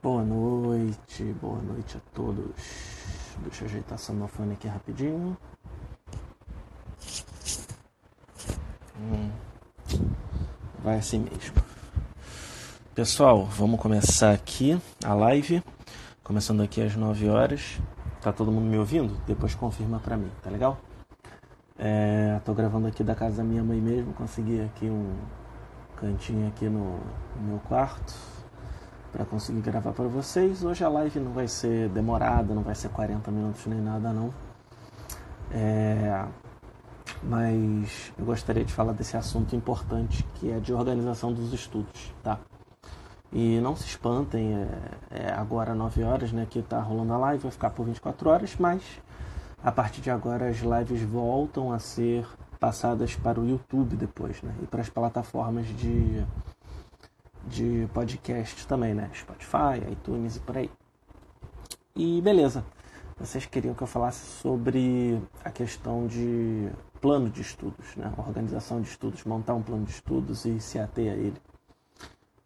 Boa 0.00 0.22
noite, 0.22 1.24
boa 1.40 1.60
noite 1.60 1.96
a 1.96 2.00
todos. 2.14 2.54
Deixa 3.42 3.64
eu 3.64 3.68
ajeitar 3.68 3.94
essa 3.96 4.14
fone 4.28 4.52
aqui 4.52 4.68
rapidinho. 4.68 5.36
Hum, 8.96 9.30
vai 10.78 10.98
assim 10.98 11.18
mesmo. 11.18 11.56
Pessoal, 12.94 13.44
vamos 13.46 13.80
começar 13.80 14.30
aqui 14.30 14.80
a 15.04 15.14
live. 15.14 15.64
Começando 16.22 16.62
aqui 16.62 16.80
às 16.80 16.94
9 16.94 17.28
horas. 17.28 17.80
Tá 18.22 18.32
todo 18.32 18.52
mundo 18.52 18.66
me 18.66 18.78
ouvindo? 18.78 19.20
Depois 19.26 19.56
confirma 19.56 19.98
pra 19.98 20.16
mim, 20.16 20.30
tá 20.44 20.48
legal? 20.48 20.78
É, 21.76 22.40
tô 22.44 22.54
gravando 22.54 22.86
aqui 22.86 23.02
da 23.02 23.16
casa 23.16 23.38
da 23.38 23.42
minha 23.42 23.64
mãe 23.64 23.80
mesmo. 23.80 24.12
Consegui 24.12 24.60
aqui 24.60 24.86
um 24.86 25.12
cantinho 25.96 26.46
aqui 26.46 26.68
no, 26.68 27.00
no 27.34 27.42
meu 27.42 27.58
quarto 27.66 28.37
para 29.12 29.24
conseguir 29.24 29.60
gravar 29.60 29.92
para 29.92 30.06
vocês. 30.06 30.62
Hoje 30.62 30.84
a 30.84 30.88
live 30.88 31.20
não 31.20 31.32
vai 31.32 31.48
ser 31.48 31.88
demorada, 31.88 32.54
não 32.54 32.62
vai 32.62 32.74
ser 32.74 32.88
40 32.90 33.30
minutos 33.30 33.66
nem 33.66 33.80
nada 33.80 34.12
não. 34.12 34.32
É, 35.50 36.24
mas 37.22 38.12
eu 38.18 38.24
gostaria 38.24 38.64
de 38.64 38.72
falar 38.72 38.92
desse 38.92 39.16
assunto 39.16 39.56
importante 39.56 40.22
que 40.34 40.50
é 40.50 40.58
de 40.58 40.72
organização 40.72 41.32
dos 41.32 41.52
estudos, 41.52 42.12
tá? 42.22 42.38
E 43.32 43.60
não 43.60 43.76
se 43.76 43.84
espantem, 43.84 44.54
é, 44.54 44.68
é 45.10 45.32
agora 45.32 45.74
9 45.74 46.02
horas, 46.02 46.32
né, 46.32 46.46
que 46.48 46.60
está 46.60 46.80
rolando 46.80 47.12
a 47.12 47.18
live, 47.18 47.42
vai 47.42 47.52
ficar 47.52 47.70
por 47.70 47.84
24 47.84 48.30
horas, 48.30 48.56
mas 48.58 48.82
a 49.62 49.70
partir 49.70 50.00
de 50.00 50.10
agora 50.10 50.48
as 50.48 50.58
lives 50.58 51.02
voltam 51.02 51.72
a 51.72 51.78
ser 51.78 52.26
passadas 52.58 53.14
para 53.16 53.38
o 53.38 53.46
YouTube 53.46 53.96
depois, 53.96 54.40
né, 54.42 54.54
e 54.62 54.66
para 54.66 54.80
as 54.80 54.88
plataformas 54.88 55.66
de 55.66 56.24
de 57.48 57.88
podcast 57.92 58.66
também, 58.66 58.94
né? 58.94 59.10
Spotify, 59.14 59.90
iTunes 59.90 60.36
e 60.36 60.40
por 60.40 60.58
aí. 60.58 60.70
E 61.96 62.20
beleza. 62.22 62.64
Vocês 63.18 63.46
queriam 63.46 63.74
que 63.74 63.82
eu 63.82 63.86
falasse 63.86 64.24
sobre 64.40 65.20
a 65.44 65.50
questão 65.50 66.06
de 66.06 66.68
plano 67.00 67.28
de 67.28 67.40
estudos, 67.40 67.96
né? 67.96 68.12
Organização 68.16 68.80
de 68.80 68.88
estudos, 68.88 69.24
montar 69.24 69.54
um 69.54 69.62
plano 69.62 69.84
de 69.84 69.90
estudos 69.90 70.44
e 70.44 70.60
se 70.60 70.78
ater 70.78 71.12
a 71.12 71.16
ele. 71.16 71.36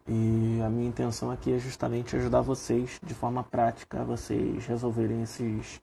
E 0.07 0.59
a 0.65 0.69
minha 0.69 0.87
intenção 0.87 1.31
aqui 1.31 1.53
é 1.53 1.59
justamente 1.59 2.15
ajudar 2.15 2.41
vocês 2.41 2.99
de 3.03 3.13
forma 3.13 3.43
prática 3.43 4.01
a 4.01 4.03
vocês 4.03 4.65
resolverem 4.65 5.21
esses, 5.21 5.79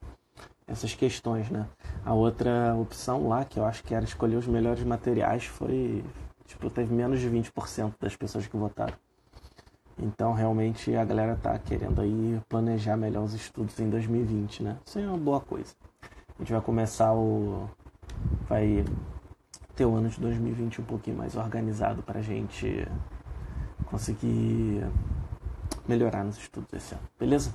essas 0.67 0.95
questões, 0.95 1.49
né? 1.49 1.67
A 2.05 2.13
outra 2.13 2.75
opção 2.75 3.29
lá, 3.29 3.45
que 3.45 3.59
eu 3.59 3.65
acho 3.65 3.83
que 3.85 3.95
era 3.95 4.05
escolher 4.05 4.37
os 4.37 4.47
melhores 4.47 4.83
materiais, 4.83 5.45
foi. 5.45 6.05
Tipo, 6.45 6.69
teve 6.69 6.93
menos 6.93 7.21
de 7.21 7.31
20% 7.31 7.95
das 8.01 8.17
pessoas 8.17 8.47
que 8.47 8.57
votaram. 8.57 8.95
Então, 10.03 10.33
realmente, 10.33 10.97
a 10.97 11.05
galera 11.05 11.37
tá 11.37 11.59
querendo 11.59 12.01
aí 12.01 12.41
planejar 12.49 12.97
melhor 12.97 13.25
os 13.25 13.35
estudos 13.35 13.79
em 13.79 13.91
2020, 13.91 14.63
né? 14.63 14.79
Isso 14.85 14.99
é 14.99 15.07
uma 15.07 15.19
boa 15.19 15.41
coisa. 15.41 15.75
A 16.03 16.43
gente 16.43 16.53
vai 16.53 16.61
começar 16.61 17.13
o... 17.13 17.69
Vai 18.49 18.85
ter 19.77 19.85
o 19.85 19.95
ano 19.95 20.09
de 20.09 20.19
2020 20.21 20.81
um 20.81 20.85
pouquinho 20.85 21.17
mais 21.17 21.37
organizado 21.37 22.03
para 22.03 22.21
a 22.21 22.23
gente 22.23 22.87
conseguir 23.87 24.87
melhorar 25.87 26.25
nos 26.25 26.39
estudos 26.39 26.73
esse 26.73 26.95
ano, 26.95 27.03
beleza? 27.19 27.53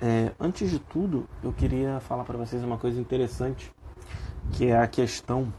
É, 0.00 0.32
antes 0.38 0.70
de 0.70 0.78
tudo, 0.78 1.28
eu 1.42 1.52
queria 1.52 2.00
falar 2.00 2.24
para 2.24 2.36
vocês 2.36 2.62
uma 2.64 2.76
coisa 2.76 3.00
interessante, 3.00 3.72
que 4.52 4.66
é 4.66 4.76
a 4.76 4.86
questão 4.86 5.52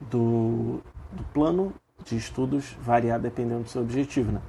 do, 0.00 0.82
do 1.12 1.24
plano 1.32 1.72
de 2.04 2.16
estudos 2.16 2.76
variar 2.80 3.18
dependendo 3.18 3.64
do 3.64 3.68
seu 3.68 3.82
objetivo, 3.82 4.32
né? 4.32 4.42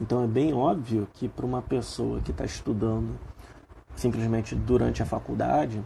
Então 0.00 0.24
é 0.24 0.26
bem 0.26 0.54
óbvio 0.54 1.06
que 1.12 1.28
para 1.28 1.44
uma 1.44 1.60
pessoa 1.60 2.20
que 2.20 2.30
está 2.30 2.44
estudando 2.44 3.18
simplesmente 3.94 4.54
durante 4.54 5.02
a 5.02 5.06
faculdade, 5.06 5.84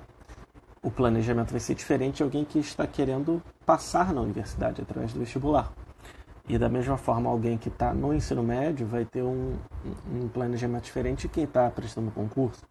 o 0.81 0.91
planejamento 0.91 1.51
vai 1.51 1.59
ser 1.59 1.75
diferente 1.75 2.19
de 2.19 2.23
alguém 2.23 2.44
que 2.44 2.61
está 2.61 2.87
querendo 2.87 3.43
passar 3.66 4.12
na 4.12 4.21
universidade 4.21 4.81
através 4.81 5.12
do 5.12 5.19
vestibular. 5.19 5.72
E 6.47 6.59
da 6.59 6.69
mesma 6.69 6.97
forma, 6.97 7.28
alguém 7.28 7.56
que 7.56 7.69
está 7.69 7.93
no 7.93 8.15
ensino 8.15 8.43
médio 8.43 8.87
vai 8.87 9.05
ter 9.05 9.22
um, 9.22 9.56
um 10.12 10.28
planejamento 10.28 10.84
diferente 10.84 11.22
de 11.22 11.28
quem 11.28 11.44
está 11.44 11.69
prestando 11.71 12.11
concurso. 12.11 12.62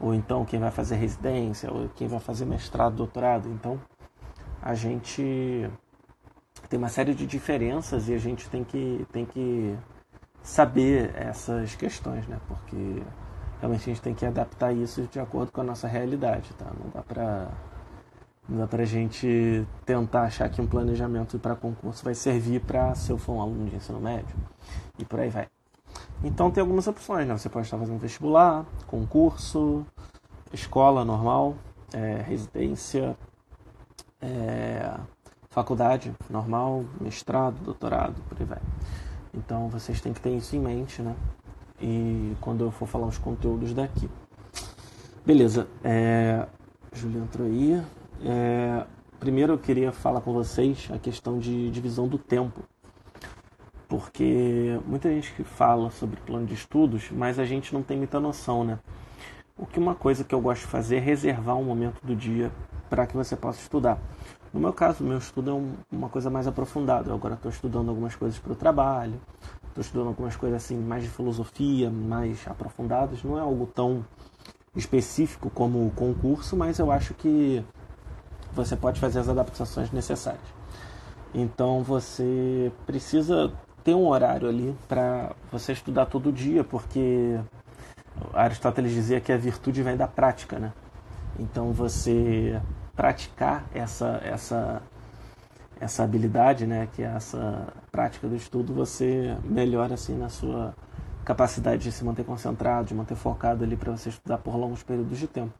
Ou 0.00 0.12
então 0.12 0.44
quem 0.44 0.58
vai 0.60 0.70
fazer 0.70 0.96
residência, 0.96 1.72
ou 1.72 1.88
quem 1.90 2.08
vai 2.08 2.20
fazer 2.20 2.44
mestrado, 2.44 2.96
doutorado. 2.96 3.48
Então, 3.48 3.80
a 4.60 4.74
gente 4.74 5.70
tem 6.68 6.78
uma 6.78 6.88
série 6.88 7.14
de 7.14 7.24
diferenças 7.24 8.08
e 8.08 8.14
a 8.14 8.18
gente 8.18 8.48
tem 8.50 8.64
que, 8.64 9.06
tem 9.12 9.24
que 9.24 9.76
saber 10.42 11.12
essas 11.16 11.74
questões, 11.74 12.26
né? 12.26 12.38
Porque 12.46 13.02
realmente 13.60 13.82
a 13.82 13.94
gente 13.94 14.02
tem 14.02 14.14
que 14.14 14.24
adaptar 14.24 14.72
isso 14.72 15.02
de 15.10 15.20
acordo 15.20 15.52
com 15.52 15.60
a 15.60 15.64
nossa 15.64 15.86
realidade, 15.86 16.52
tá? 16.54 16.66
Não 16.66 16.90
dá 16.90 17.02
para 17.02 17.48
não 18.48 18.60
dá 18.60 18.66
pra 18.66 18.82
gente 18.86 19.66
tentar 19.84 20.22
achar 20.22 20.48
que 20.48 20.60
um 20.60 20.66
planejamento 20.66 21.38
para 21.38 21.54
concurso 21.54 22.02
vai 22.02 22.14
servir 22.14 22.62
para 22.62 22.94
se 22.94 23.10
eu 23.12 23.18
for 23.18 23.34
um 23.34 23.42
aluno 23.42 23.68
de 23.68 23.76
ensino 23.76 24.00
médio 24.00 24.34
e 24.98 25.04
por 25.04 25.20
aí 25.20 25.28
vai. 25.28 25.48
Então 26.24 26.50
tem 26.50 26.62
algumas 26.62 26.86
opções, 26.86 27.28
né? 27.28 27.36
Você 27.36 27.48
pode 27.50 27.66
estar 27.66 27.76
fazendo 27.76 27.98
vestibular, 27.98 28.64
concurso, 28.86 29.84
escola 30.50 31.04
normal, 31.04 31.56
é, 31.92 32.22
residência, 32.22 33.16
é, 34.20 34.94
faculdade 35.50 36.14
normal, 36.30 36.84
mestrado, 37.00 37.62
doutorado, 37.62 38.14
por 38.28 38.38
aí 38.40 38.46
vai. 38.46 38.60
Então 39.34 39.68
vocês 39.68 40.00
têm 40.00 40.12
que 40.12 40.20
ter 40.20 40.30
isso 40.30 40.56
em 40.56 40.60
mente, 40.60 41.02
né? 41.02 41.14
E 41.80 42.34
quando 42.40 42.64
eu 42.64 42.70
for 42.70 42.86
falar 42.86 43.06
os 43.06 43.18
conteúdos 43.18 43.72
daqui. 43.72 44.08
Beleza, 45.24 45.68
é... 45.84 46.46
Entrou 47.04 47.46
aí. 47.46 47.82
É... 48.24 48.84
Primeiro 49.20 49.54
eu 49.54 49.58
queria 49.58 49.92
falar 49.92 50.20
com 50.20 50.32
vocês 50.32 50.88
a 50.92 50.98
questão 50.98 51.38
de 51.38 51.70
divisão 51.70 52.08
do 52.08 52.18
tempo. 52.18 52.62
Porque 53.88 54.78
muita 54.86 55.08
gente 55.08 55.32
que 55.32 55.42
fala 55.42 55.90
sobre 55.90 56.20
plano 56.20 56.46
de 56.46 56.54
estudos, 56.54 57.10
mas 57.10 57.38
a 57.38 57.44
gente 57.44 57.72
não 57.72 57.82
tem 57.82 57.96
muita 57.96 58.20
noção, 58.20 58.62
né? 58.62 58.78
O 59.56 59.66
que 59.66 59.78
uma 59.78 59.94
coisa 59.94 60.22
que 60.22 60.34
eu 60.34 60.40
gosto 60.40 60.60
de 60.62 60.68
fazer 60.68 60.96
é 60.96 61.00
reservar 61.00 61.56
um 61.56 61.64
momento 61.64 62.00
do 62.04 62.14
dia 62.14 62.52
para 62.88 63.06
que 63.06 63.16
você 63.16 63.34
possa 63.34 63.60
estudar. 63.60 63.98
No 64.58 64.62
meu 64.62 64.72
caso, 64.72 65.04
meu 65.04 65.18
estudo 65.18 65.52
é 65.52 65.54
um, 65.54 65.72
uma 65.88 66.08
coisa 66.08 66.28
mais 66.28 66.48
aprofundada. 66.48 67.10
Eu 67.10 67.14
agora 67.14 67.34
estou 67.34 67.48
estudando 67.48 67.90
algumas 67.90 68.16
coisas 68.16 68.40
para 68.40 68.52
o 68.52 68.56
trabalho, 68.56 69.14
estou 69.68 69.80
estudando 69.80 70.08
algumas 70.08 70.34
coisas 70.34 70.64
assim 70.64 70.76
mais 70.76 71.04
de 71.04 71.08
filosofia, 71.08 71.88
mais 71.88 72.44
aprofundadas. 72.44 73.22
Não 73.22 73.38
é 73.38 73.40
algo 73.40 73.68
tão 73.68 74.04
específico 74.74 75.48
como 75.48 75.86
o 75.86 75.92
concurso, 75.92 76.56
mas 76.56 76.80
eu 76.80 76.90
acho 76.90 77.14
que 77.14 77.64
você 78.52 78.74
pode 78.74 78.98
fazer 78.98 79.20
as 79.20 79.28
adaptações 79.28 79.92
necessárias. 79.92 80.42
Então 81.32 81.84
você 81.84 82.72
precisa 82.84 83.52
ter 83.84 83.94
um 83.94 84.08
horário 84.08 84.48
ali 84.48 84.76
para 84.88 85.36
você 85.52 85.70
estudar 85.70 86.06
todo 86.06 86.32
dia, 86.32 86.64
porque 86.64 87.38
Aristóteles 88.34 88.90
dizia 88.90 89.20
que 89.20 89.30
a 89.30 89.36
virtude 89.36 89.84
vem 89.84 89.96
da 89.96 90.08
prática, 90.08 90.58
né? 90.58 90.72
Então 91.38 91.70
você 91.70 92.60
praticar 92.98 93.64
essa, 93.72 94.20
essa, 94.24 94.82
essa 95.80 96.02
habilidade, 96.02 96.66
né, 96.66 96.88
que 96.92 97.00
é 97.00 97.06
essa 97.06 97.68
prática 97.92 98.26
do 98.26 98.34
estudo, 98.34 98.74
você 98.74 99.36
melhora 99.44 99.94
assim 99.94 100.18
na 100.18 100.28
sua 100.28 100.74
capacidade 101.24 101.84
de 101.84 101.92
se 101.92 102.04
manter 102.04 102.24
concentrado, 102.24 102.88
de 102.88 102.94
manter 102.96 103.14
focado 103.14 103.62
ali 103.62 103.76
para 103.76 103.92
você 103.92 104.08
estudar 104.08 104.38
por 104.38 104.56
longos 104.56 104.82
períodos 104.82 105.16
de 105.16 105.28
tempo. 105.28 105.54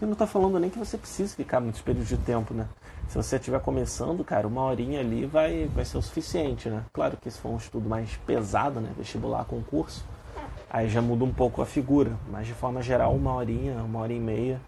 E 0.00 0.04
não 0.04 0.14
está 0.14 0.26
falando 0.26 0.58
nem 0.58 0.68
que 0.68 0.78
você 0.78 0.98
precise 0.98 1.36
ficar 1.36 1.60
muitos 1.60 1.80
períodos 1.80 2.08
de 2.08 2.16
tempo, 2.16 2.52
né? 2.52 2.66
Se 3.06 3.16
você 3.16 3.36
estiver 3.36 3.60
começando, 3.60 4.24
cara, 4.24 4.48
uma 4.48 4.62
horinha 4.62 4.98
ali 4.98 5.24
vai, 5.24 5.70
vai 5.72 5.84
ser 5.84 5.98
o 5.98 6.02
suficiente, 6.02 6.68
né? 6.68 6.82
Claro 6.92 7.16
que 7.16 7.30
se 7.30 7.38
for 7.38 7.50
um 7.50 7.58
estudo 7.58 7.88
mais 7.88 8.16
pesado, 8.26 8.80
né, 8.80 8.90
vestibular, 8.98 9.44
concurso, 9.44 10.04
aí 10.68 10.88
já 10.88 11.00
muda 11.00 11.22
um 11.22 11.32
pouco 11.32 11.62
a 11.62 11.66
figura, 11.66 12.10
mas 12.28 12.48
de 12.48 12.54
forma 12.54 12.82
geral, 12.82 13.14
uma 13.14 13.32
horinha, 13.34 13.76
uma 13.84 14.00
hora 14.00 14.12
e 14.12 14.18
meia 14.18 14.60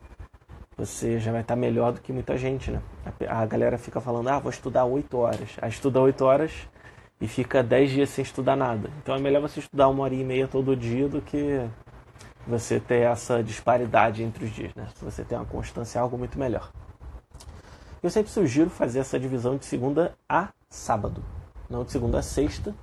você 0.76 1.18
já 1.20 1.30
vai 1.30 1.42
estar 1.42 1.56
melhor 1.56 1.92
do 1.92 2.00
que 2.00 2.12
muita 2.12 2.36
gente, 2.36 2.70
né? 2.70 2.80
A, 3.28 3.46
galera 3.46 3.78
fica 3.78 4.00
falando, 4.00 4.28
ah, 4.28 4.38
vou 4.38 4.50
estudar 4.50 4.84
8 4.84 5.16
horas. 5.16 5.50
Aí 5.62 5.70
estuda 5.70 6.00
8 6.00 6.24
horas 6.24 6.52
e 7.20 7.28
fica 7.28 7.62
10 7.62 7.90
dias 7.90 8.10
sem 8.10 8.22
estudar 8.22 8.56
nada. 8.56 8.90
Então 9.02 9.14
é 9.14 9.18
melhor 9.18 9.40
você 9.40 9.60
estudar 9.60 9.88
uma 9.88 10.02
hora 10.02 10.14
e 10.14 10.24
meia 10.24 10.48
todo 10.48 10.74
dia 10.76 11.08
do 11.08 11.20
que 11.20 11.64
você 12.46 12.80
ter 12.80 13.02
essa 13.02 13.42
disparidade 13.42 14.22
entre 14.22 14.44
os 14.44 14.50
dias, 14.50 14.74
né? 14.74 14.88
Se 14.94 15.04
você 15.04 15.24
tem 15.24 15.38
uma 15.38 15.46
constância, 15.46 15.98
é 15.98 16.02
algo 16.02 16.18
muito 16.18 16.38
melhor. 16.38 16.70
Eu 18.02 18.10
sempre 18.10 18.30
sugiro 18.30 18.68
fazer 18.68 18.98
essa 18.98 19.18
divisão 19.18 19.56
de 19.56 19.64
segunda 19.64 20.12
a 20.28 20.48
sábado, 20.68 21.24
não 21.70 21.84
de 21.84 21.92
segunda 21.92 22.18
a 22.18 22.22
sexta 22.22 22.74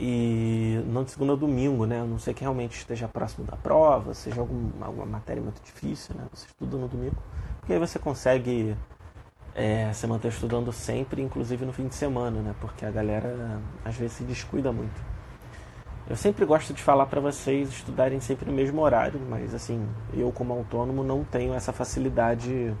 e 0.00 0.82
não 0.86 1.02
de 1.02 1.10
segunda 1.10 1.32
a 1.32 1.36
domingo, 1.36 1.84
né? 1.84 2.00
A 2.00 2.04
não 2.04 2.18
sei 2.18 2.32
que 2.32 2.42
realmente 2.42 2.78
esteja 2.78 3.08
próximo 3.08 3.46
da 3.46 3.56
prova, 3.56 4.14
seja 4.14 4.40
algum, 4.40 4.70
alguma 4.80 5.06
matéria 5.06 5.42
muito 5.42 5.60
difícil, 5.62 6.14
né? 6.14 6.24
Você 6.32 6.46
estuda 6.46 6.76
no 6.76 6.88
domingo, 6.88 7.16
porque 7.58 7.72
aí 7.72 7.78
você 7.78 7.98
consegue 7.98 8.76
é, 9.54 9.92
se 9.92 10.06
manter 10.06 10.28
estudando 10.28 10.72
sempre, 10.72 11.20
inclusive 11.20 11.64
no 11.66 11.72
fim 11.72 11.88
de 11.88 11.94
semana, 11.94 12.40
né? 12.40 12.54
Porque 12.60 12.84
a 12.84 12.90
galera 12.90 13.60
às 13.84 13.96
vezes 13.96 14.16
se 14.16 14.24
descuida 14.24 14.70
muito. 14.72 15.00
Eu 16.08 16.16
sempre 16.16 16.46
gosto 16.46 16.72
de 16.72 16.82
falar 16.82 17.06
para 17.06 17.20
vocês 17.20 17.68
estudarem 17.68 18.18
sempre 18.18 18.46
no 18.48 18.52
mesmo 18.56 18.80
horário, 18.80 19.20
mas 19.28 19.52
assim, 19.52 19.86
eu 20.14 20.32
como 20.32 20.54
autônomo 20.54 21.02
não 21.04 21.22
tenho 21.22 21.52
essa 21.52 21.70
facilidade 21.72 22.74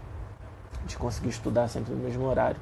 de 0.86 0.96
conseguir 0.96 1.28
estudar 1.28 1.68
sempre 1.68 1.92
no 1.92 2.02
mesmo 2.02 2.24
horário. 2.24 2.60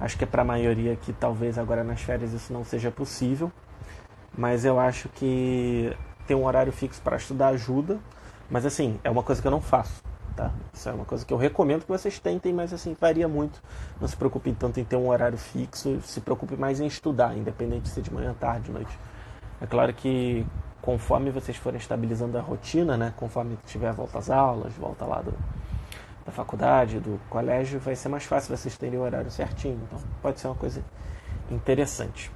Acho 0.00 0.16
que 0.16 0.24
é 0.24 0.26
para 0.26 0.42
a 0.42 0.44
maioria 0.44 0.96
que 0.96 1.12
talvez 1.12 1.58
agora 1.58 1.84
nas 1.84 2.00
férias 2.00 2.32
isso 2.32 2.52
não 2.52 2.64
seja 2.64 2.90
possível, 2.90 3.52
mas 4.36 4.64
eu 4.64 4.80
acho 4.80 5.08
que 5.10 5.94
ter 6.26 6.34
um 6.34 6.46
horário 6.46 6.72
fixo 6.72 7.00
para 7.02 7.16
estudar 7.16 7.48
ajuda, 7.48 7.98
mas 8.48 8.64
assim, 8.64 8.98
é 9.04 9.10
uma 9.10 9.22
coisa 9.22 9.42
que 9.42 9.46
eu 9.46 9.50
não 9.50 9.60
faço. 9.60 10.02
Tá? 10.34 10.50
Isso 10.72 10.88
é 10.88 10.92
uma 10.92 11.04
coisa 11.04 11.26
que 11.26 11.34
eu 11.34 11.36
recomendo 11.36 11.82
que 11.82 11.88
vocês 11.88 12.18
tentem, 12.18 12.52
mas 12.52 12.72
assim, 12.72 12.96
varia 12.98 13.28
muito. 13.28 13.60
Não 14.00 14.08
se 14.08 14.16
preocupem 14.16 14.54
tanto 14.54 14.80
em 14.80 14.84
ter 14.84 14.96
um 14.96 15.08
horário 15.08 15.36
fixo, 15.36 16.00
se 16.02 16.20
preocupe 16.20 16.56
mais 16.56 16.80
em 16.80 16.86
estudar, 16.86 17.36
independente 17.36 17.88
se 17.88 18.00
é 18.00 18.02
de 18.02 18.12
manhã, 18.12 18.34
tarde, 18.38 18.70
noite. 18.70 18.98
É 19.60 19.66
claro 19.66 19.92
que 19.92 20.46
conforme 20.80 21.30
vocês 21.30 21.58
forem 21.58 21.78
estabilizando 21.78 22.38
a 22.38 22.40
rotina, 22.40 22.96
né, 22.96 23.12
conforme 23.16 23.58
tiver 23.66 23.92
volta 23.92 24.18
às 24.18 24.30
aulas, 24.30 24.72
volta 24.74 25.04
lá 25.04 25.20
do, 25.20 25.34
da 26.24 26.32
faculdade, 26.32 27.00
do 27.00 27.20
colégio, 27.28 27.80
vai 27.80 27.96
ser 27.96 28.08
mais 28.08 28.24
fácil 28.24 28.56
vocês 28.56 28.76
terem 28.76 28.98
o 28.98 29.02
horário 29.02 29.30
certinho. 29.30 29.80
Então, 29.86 29.98
pode 30.20 30.40
ser 30.40 30.48
uma 30.48 30.56
coisa 30.56 30.82
interessante. 31.50 32.30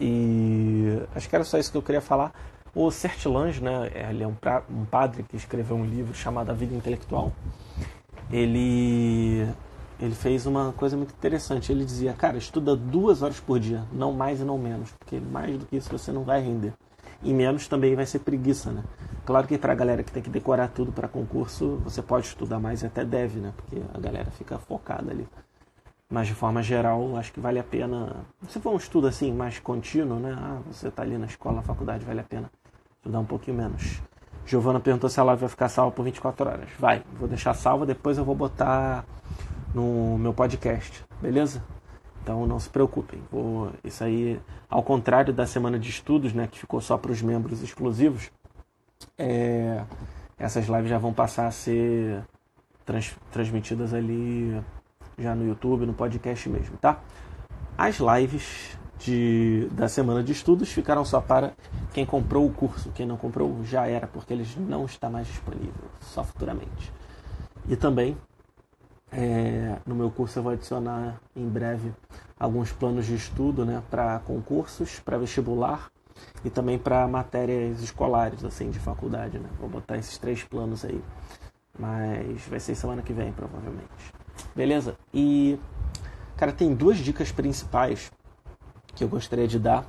E 0.00 0.98
acho 1.14 1.28
que 1.28 1.34
era 1.34 1.44
só 1.44 1.58
isso 1.58 1.70
que 1.70 1.76
eu 1.76 1.82
queria 1.82 2.00
falar. 2.00 2.32
O 2.74 2.90
Sertilange, 2.90 3.62
né, 3.62 3.90
ele 4.10 4.24
é 4.24 4.26
um, 4.26 4.34
pra, 4.34 4.62
um 4.68 4.84
padre 4.84 5.22
que 5.22 5.36
escreveu 5.36 5.76
um 5.76 5.84
livro 5.84 6.14
chamado 6.14 6.50
A 6.50 6.52
Vida 6.52 6.74
Intelectual. 6.74 7.32
Ele, 8.32 9.46
ele 10.00 10.14
fez 10.14 10.44
uma 10.46 10.72
coisa 10.72 10.96
muito 10.96 11.12
interessante. 11.12 11.70
Ele 11.70 11.84
dizia, 11.84 12.12
cara, 12.12 12.36
estuda 12.36 12.74
duas 12.74 13.22
horas 13.22 13.38
por 13.38 13.60
dia, 13.60 13.84
não 13.92 14.12
mais 14.12 14.40
e 14.40 14.44
não 14.44 14.58
menos, 14.58 14.90
porque 14.92 15.20
mais 15.20 15.56
do 15.56 15.66
que 15.66 15.76
isso 15.76 15.88
você 15.90 16.10
não 16.10 16.24
vai 16.24 16.40
render. 16.40 16.72
E 17.24 17.32
menos 17.32 17.66
também 17.66 17.96
vai 17.96 18.06
ser 18.06 18.20
preguiça, 18.20 18.70
né? 18.70 18.84
Claro 19.24 19.46
que 19.48 19.56
para 19.56 19.72
a 19.72 19.76
galera 19.76 20.02
que 20.02 20.12
tem 20.12 20.22
que 20.22 20.28
decorar 20.28 20.68
tudo 20.68 20.92
para 20.92 21.08
concurso, 21.08 21.80
você 21.82 22.02
pode 22.02 22.26
estudar 22.26 22.60
mais 22.60 22.82
e 22.82 22.86
até 22.86 23.04
deve, 23.04 23.40
né? 23.40 23.52
Porque 23.56 23.80
a 23.92 23.98
galera 23.98 24.30
fica 24.30 24.58
focada 24.58 25.10
ali. 25.10 25.26
Mas 26.10 26.28
de 26.28 26.34
forma 26.34 26.62
geral, 26.62 27.16
acho 27.16 27.32
que 27.32 27.40
vale 27.40 27.58
a 27.58 27.64
pena. 27.64 28.24
Se 28.48 28.60
for 28.60 28.74
um 28.74 28.76
estudo 28.76 29.06
assim 29.06 29.32
mais 29.32 29.58
contínuo, 29.58 30.20
né? 30.20 30.36
Ah, 30.38 30.60
você 30.70 30.88
está 30.88 31.02
ali 31.02 31.16
na 31.16 31.26
escola, 31.26 31.56
na 31.56 31.62
faculdade, 31.62 32.04
vale 32.04 32.20
a 32.20 32.24
pena 32.24 32.50
estudar 32.98 33.18
um 33.18 33.24
pouquinho 33.24 33.56
menos. 33.56 34.02
Giovana 34.46 34.78
perguntou 34.78 35.08
se 35.08 35.18
a 35.18 35.24
live 35.24 35.40
vai 35.40 35.48
ficar 35.48 35.68
salva 35.70 35.90
por 35.90 36.04
24 36.04 36.48
horas. 36.48 36.68
Vai, 36.78 37.02
vou 37.18 37.26
deixar 37.26 37.54
salva, 37.54 37.86
depois 37.86 38.18
eu 38.18 38.24
vou 38.24 38.34
botar 38.34 39.06
no 39.74 40.18
meu 40.18 40.34
podcast, 40.34 41.02
beleza? 41.20 41.62
Então 42.24 42.46
não 42.46 42.58
se 42.58 42.70
preocupem. 42.70 43.20
Vou, 43.30 43.70
isso 43.84 44.02
aí, 44.02 44.40
ao 44.68 44.82
contrário 44.82 45.32
da 45.32 45.46
semana 45.46 45.78
de 45.78 45.90
estudos, 45.90 46.32
né, 46.32 46.48
que 46.50 46.58
ficou 46.58 46.80
só 46.80 46.96
para 46.96 47.12
os 47.12 47.20
membros 47.20 47.62
exclusivos, 47.62 48.30
é, 49.18 49.84
essas 50.38 50.66
lives 50.66 50.88
já 50.88 50.96
vão 50.96 51.12
passar 51.12 51.46
a 51.46 51.50
ser 51.50 52.24
trans, 52.86 53.14
transmitidas 53.30 53.92
ali 53.92 54.58
já 55.18 55.34
no 55.34 55.46
YouTube, 55.46 55.84
no 55.84 55.92
podcast 55.92 56.48
mesmo, 56.48 56.78
tá? 56.78 56.98
As 57.76 57.98
lives 57.98 58.78
de, 58.98 59.68
da 59.72 59.86
semana 59.86 60.22
de 60.22 60.32
estudos 60.32 60.72
ficaram 60.72 61.04
só 61.04 61.20
para 61.20 61.52
quem 61.92 62.06
comprou 62.06 62.46
o 62.46 62.52
curso. 62.52 62.90
Quem 62.94 63.04
não 63.04 63.18
comprou 63.18 63.62
já 63.64 63.86
era, 63.86 64.06
porque 64.06 64.32
ele 64.32 64.46
não 64.56 64.86
está 64.86 65.10
mais 65.10 65.26
disponível, 65.26 65.84
só 66.00 66.24
futuramente. 66.24 66.90
E 67.68 67.76
também 67.76 68.16
é, 69.12 69.76
no 69.86 69.94
meu 69.94 70.10
curso 70.10 70.38
eu 70.38 70.42
vou 70.42 70.52
adicionar 70.52 71.20
em 71.36 71.48
breve 71.48 71.92
alguns 72.38 72.72
planos 72.72 73.06
de 73.06 73.14
estudo 73.14 73.64
né, 73.64 73.82
para 73.90 74.18
concursos, 74.20 74.98
para 75.00 75.18
vestibular 75.18 75.90
e 76.44 76.50
também 76.50 76.78
para 76.78 77.06
matérias 77.06 77.80
escolares, 77.80 78.44
assim, 78.44 78.70
de 78.70 78.78
faculdade. 78.78 79.38
Né? 79.38 79.48
Vou 79.58 79.68
botar 79.68 79.96
esses 79.96 80.18
três 80.18 80.42
planos 80.42 80.84
aí. 80.84 81.02
Mas 81.78 82.42
vai 82.48 82.60
ser 82.60 82.74
semana 82.74 83.02
que 83.02 83.12
vem, 83.12 83.32
provavelmente. 83.32 83.90
Beleza? 84.54 84.96
E, 85.12 85.58
cara, 86.36 86.52
tem 86.52 86.74
duas 86.74 86.98
dicas 86.98 87.32
principais 87.32 88.12
que 88.94 89.02
eu 89.02 89.08
gostaria 89.08 89.48
de 89.48 89.58
dar 89.58 89.84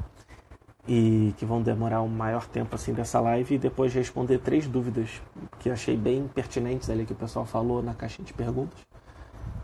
e 0.88 1.34
que 1.38 1.46
vão 1.46 1.62
demorar 1.62 2.02
um 2.02 2.08
maior 2.08 2.46
tempo 2.48 2.76
assim 2.76 2.94
dessa 2.94 3.20
live 3.20 3.56
e 3.56 3.58
depois 3.58 3.94
responder 3.94 4.40
três 4.40 4.68
dúvidas 4.68 5.22
que 5.60 5.70
achei 5.70 5.98
bem 5.98 6.28
pertinentes 6.28 6.90
ali 6.90 7.06
que 7.06 7.14
o 7.14 7.16
pessoal 7.16 7.46
falou 7.46 7.82
na 7.82 7.94
caixinha 7.94 8.26
de 8.26 8.34
perguntas. 8.34 8.80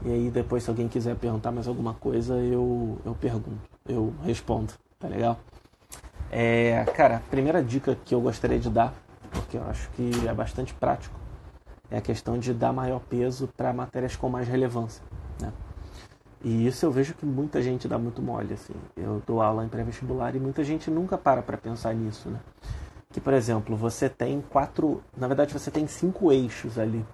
E 0.03 0.12
aí 0.12 0.31
depois 0.31 0.63
se 0.63 0.69
alguém 0.69 0.88
quiser 0.88 1.15
perguntar 1.15 1.51
mais 1.51 1.68
alguma 1.68 1.94
coisa, 1.94 2.36
eu, 2.36 2.98
eu 3.06 3.15
pergunto, 3.15 3.51
eu 3.88 4.13
respondo, 4.24 4.74
tá 5.00 5.07
legal? 5.07 5.39
É, 6.31 6.86
cara, 6.95 7.18
a 7.18 7.19
primeira 7.19 7.62
dica 7.63 7.95
que 8.06 8.15
eu 8.15 8.21
gostaria 8.21 8.59
de 8.59 8.69
dar, 8.69 8.94
porque 9.31 9.57
eu 9.57 9.63
acho 9.63 9.89
que 9.92 10.12
é 10.27 10.33
bastante 10.33 10.74
prático, 10.74 11.19
é 11.89 11.98
a 11.98 12.01
questão 12.01 12.39
de 12.39 12.53
dar 12.53 12.71
maior 12.71 13.00
peso 13.00 13.48
para 13.56 13.74
matérias 13.74 14.15
com 14.15 14.30
mais 14.30 14.48
relevância, 14.48 15.03
né? 15.39 15.51
E 16.44 16.65
isso 16.65 16.86
eu 16.86 16.92
vejo 16.92 17.13
que 17.13 17.25
muita 17.25 17.62
gente 17.62 17.88
dá 17.88 18.00
muito 18.00 18.21
mole, 18.21 18.54
assim. 18.54 18.74
Eu 18.97 19.21
dou 19.27 19.42
aula 19.42 19.63
em 19.63 19.69
pré-vestibular 19.69 20.36
e 20.36 20.39
muita 20.39 20.63
gente 20.63 20.89
nunca 20.89 21.18
para 21.18 21.42
para 21.44 21.57
pensar 21.57 21.94
nisso, 21.94 22.30
né? 22.30 22.39
Que, 23.12 23.21
por 23.21 23.33
exemplo, 23.33 23.75
você 23.75 24.09
tem 24.09 24.42
quatro... 24.42 25.04
Na 25.15 25.27
verdade, 25.27 25.54
você 25.54 25.69
tem 25.69 25.86
cinco 25.86 26.31
eixos 26.31 26.80
ali 26.80 27.06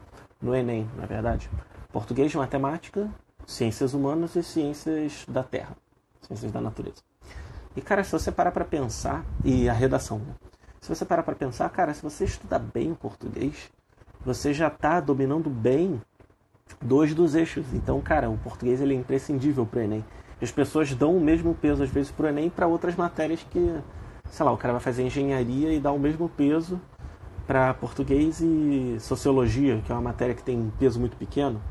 no 0.42 0.56
Enem, 0.56 0.88
na 0.96 1.06
verdade. 1.06 1.50
Português, 1.92 2.34
matemática, 2.36 3.10
ciências 3.46 3.94
humanas 3.94 4.36
e 4.36 4.44
ciências 4.44 5.26
da 5.28 5.44
terra. 5.44 5.76
Ciências 6.22 6.52
da 6.52 6.62
natureza. 6.62 7.02
E, 7.76 7.82
cara, 7.82 8.04
se 8.04 8.12
você 8.12 8.32
parar 8.32 8.52
para 8.52 8.66
pensar... 8.66 9.24
E 9.44 9.70
a 9.70 9.74
redação, 9.74 10.20
né? 10.20 10.34
Se 10.82 10.94
você 10.94 11.06
parar 11.06 11.24
para 11.24 11.36
pensar, 11.36 11.70
cara, 11.70 11.94
se 11.94 12.02
você 12.02 12.24
estudar 12.26 12.60
bem 12.60 12.92
o 12.92 12.96
português, 12.96 13.70
você 14.24 14.54
já 14.54 14.68
está 14.68 15.00
dominando 15.00 15.50
bem 15.50 16.02
dois 16.82 17.14
dos 17.14 17.36
eixos. 17.36 17.66
Então, 17.74 18.00
cara, 18.02 18.30
o 18.30 18.38
português 18.38 18.82
ele 18.82 18.94
é 18.94 18.98
imprescindível 18.98 19.66
para 19.66 19.80
o 19.80 19.84
Enem. 19.84 20.06
As 20.42 20.52
pessoas 20.52 20.94
dão 20.94 21.16
o 21.16 21.22
mesmo 21.22 21.54
peso, 21.56 21.84
às 21.84 21.90
vezes, 21.90 22.12
para 22.12 22.26
o 22.26 22.30
Enem 22.30 22.50
para 22.50 22.68
outras 22.68 22.96
matérias 22.96 23.46
que, 23.50 23.80
sei 24.30 24.46
lá, 24.46 24.52
o 24.52 24.58
cara 24.58 24.74
vai 24.74 24.82
fazer 24.82 25.04
engenharia 25.04 25.74
e 25.74 25.80
dá 25.80 25.92
o 25.92 26.00
mesmo 26.00 26.30
peso 26.30 26.80
para 27.46 27.74
português 27.74 28.42
e 28.42 28.98
sociologia, 29.00 29.82
que 29.86 29.92
é 29.92 29.96
uma 29.96 30.02
matéria 30.02 30.36
que 30.36 30.44
tem 30.44 30.58
um 30.58 30.70
peso 30.70 31.00
muito 31.00 31.16
pequeno. 31.18 31.62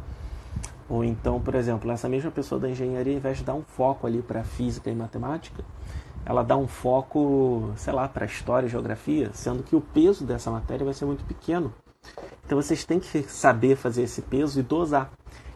Ou 0.88 1.04
então, 1.04 1.40
por 1.40 1.54
exemplo, 1.54 1.90
essa 1.90 2.08
mesma 2.08 2.30
pessoa 2.30 2.60
da 2.60 2.68
engenharia, 2.68 3.12
ao 3.12 3.18
invés 3.18 3.38
de 3.38 3.44
dar 3.44 3.54
um 3.54 3.62
foco 3.62 4.06
ali 4.06 4.22
para 4.22 4.44
física 4.44 4.90
e 4.90 4.94
matemática, 4.94 5.64
ela 6.24 6.42
dá 6.42 6.56
um 6.56 6.68
foco, 6.68 7.72
sei 7.76 7.92
lá, 7.92 8.08
para 8.08 8.26
história 8.26 8.66
e 8.66 8.70
geografia, 8.70 9.30
sendo 9.32 9.62
que 9.62 9.74
o 9.74 9.80
peso 9.80 10.24
dessa 10.24 10.50
matéria 10.50 10.84
vai 10.84 10.94
ser 10.94 11.04
muito 11.04 11.24
pequeno 11.24 11.72
então 12.44 12.60
vocês 12.60 12.84
têm 12.84 13.00
que 13.00 13.22
saber 13.24 13.76
fazer 13.76 14.02
esse 14.02 14.22
peso 14.22 14.60
e 14.60 14.62
dosar. 14.62 15.10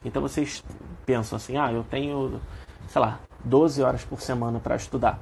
Então 0.05 0.21
vocês 0.21 0.65
pensam 1.07 1.37
assim: 1.37 1.57
ah, 1.57 1.73
eu 1.73 1.85
tenho, 1.85 2.41
sei 2.89 3.01
lá, 3.01 3.21
12 3.45 3.83
horas 3.83 4.05
por 4.05 4.21
semana 4.21 4.59
para 4.59 4.77
estudar. 4.77 5.21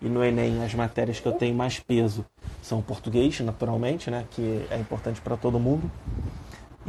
E 0.00 0.08
no 0.08 0.24
Enem 0.24 0.62
as 0.64 0.74
matérias 0.74 1.18
que 1.18 1.26
eu 1.26 1.32
tenho 1.32 1.56
mais 1.56 1.80
peso 1.80 2.24
são 2.62 2.80
português, 2.80 3.40
naturalmente, 3.40 4.10
né, 4.10 4.26
que 4.30 4.64
é 4.70 4.78
importante 4.78 5.20
para 5.20 5.36
todo 5.36 5.58
mundo. 5.58 5.90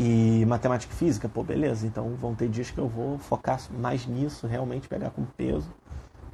E 0.01 0.45
matemática 0.45 0.93
e 0.93 0.95
física, 0.95 1.27
pô, 1.27 1.43
beleza. 1.43 1.85
Então 1.85 2.15
vão 2.15 2.33
ter 2.33 2.47
dias 2.47 2.71
que 2.71 2.77
eu 2.77 2.87
vou 2.87 3.19
focar 3.19 3.59
mais 3.69 4.07
nisso, 4.07 4.47
realmente 4.47 4.87
pegar 4.87 5.09
com 5.09 5.25
peso. 5.25 5.69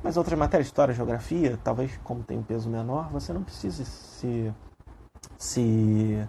Mas 0.04 0.18
outras 0.18 0.38
matérias, 0.38 0.68
história, 0.68 0.94
geografia, 0.94 1.58
talvez 1.64 2.00
como 2.04 2.22
tem 2.22 2.38
um 2.38 2.44
peso 2.44 2.70
menor, 2.70 3.10
você 3.10 3.34
não 3.34 3.42
precise 3.42 3.84
se, 3.84 4.54
se 5.36 6.24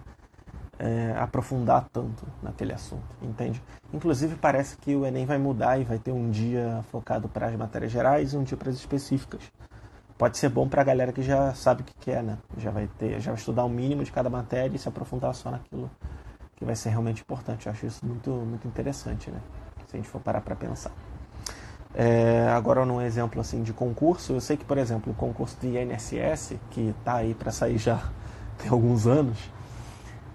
é, 0.79 1.15
aprofundar 1.19 1.87
tanto 1.93 2.27
naquele 2.43 2.73
assunto, 2.73 3.05
entende? 3.21 3.63
Inclusive 3.93 4.37
parece 4.37 4.79
que 4.79 4.97
o 4.97 5.05
Enem 5.05 5.27
vai 5.27 5.37
mudar 5.37 5.79
e 5.79 5.85
vai 5.85 5.99
ter 5.99 6.13
um 6.13 6.31
dia 6.31 6.83
focado 6.91 7.29
para 7.29 7.49
as 7.49 7.57
matérias 7.57 7.93
gerais 7.93 8.33
e 8.33 8.37
um 8.39 8.45
dia 8.45 8.57
para 8.57 8.71
as 8.71 8.77
específicas. 8.77 9.43
Pode 10.17 10.39
ser 10.39 10.49
bom 10.49 10.67
para 10.67 10.81
a 10.81 10.85
galera 10.85 11.13
que 11.13 11.21
já 11.21 11.53
sabe 11.53 11.83
o 11.83 11.85
que 11.85 11.95
quer, 11.97 12.23
né? 12.23 12.39
Já 12.57 12.71
vai 12.71 12.89
ter, 12.97 13.21
já 13.21 13.33
vai 13.33 13.39
estudar 13.39 13.67
o 13.67 13.69
mínimo 13.69 14.03
de 14.03 14.11
cada 14.11 14.31
matéria 14.31 14.75
e 14.75 14.79
se 14.79 14.89
aprofundar 14.89 15.35
só 15.35 15.51
naquilo 15.51 15.91
que 16.57 16.65
vai 16.65 16.75
ser 16.75 16.91
realmente 16.91 17.23
importante. 17.23 17.67
Eu 17.67 17.73
acho 17.73 17.87
isso 17.87 18.05
muito, 18.05 18.31
muito 18.31 18.67
interessante, 18.67 19.31
né? 19.31 19.41
Se 19.87 19.97
a 19.97 19.99
gente 19.99 20.09
for 20.09 20.21
parar 20.21 20.41
para 20.41 20.57
pensar. 20.57 20.91
É, 21.95 22.49
agora, 22.51 22.85
num 22.85 23.01
exemplo 23.01 23.41
assim 23.41 23.63
de 23.63 23.73
concurso, 23.73 24.33
eu 24.33 24.41
sei 24.41 24.57
que, 24.57 24.65
por 24.65 24.77
exemplo, 24.79 25.13
o 25.13 25.17
concurso 25.17 25.57
de 25.61 25.69
INSS, 25.69 26.57
que 26.71 26.95
está 26.99 27.17
aí 27.17 27.35
para 27.35 27.53
sair 27.53 27.79
já 27.79 28.11
tem 28.59 28.71
alguns 28.71 29.07
anos, 29.07 29.39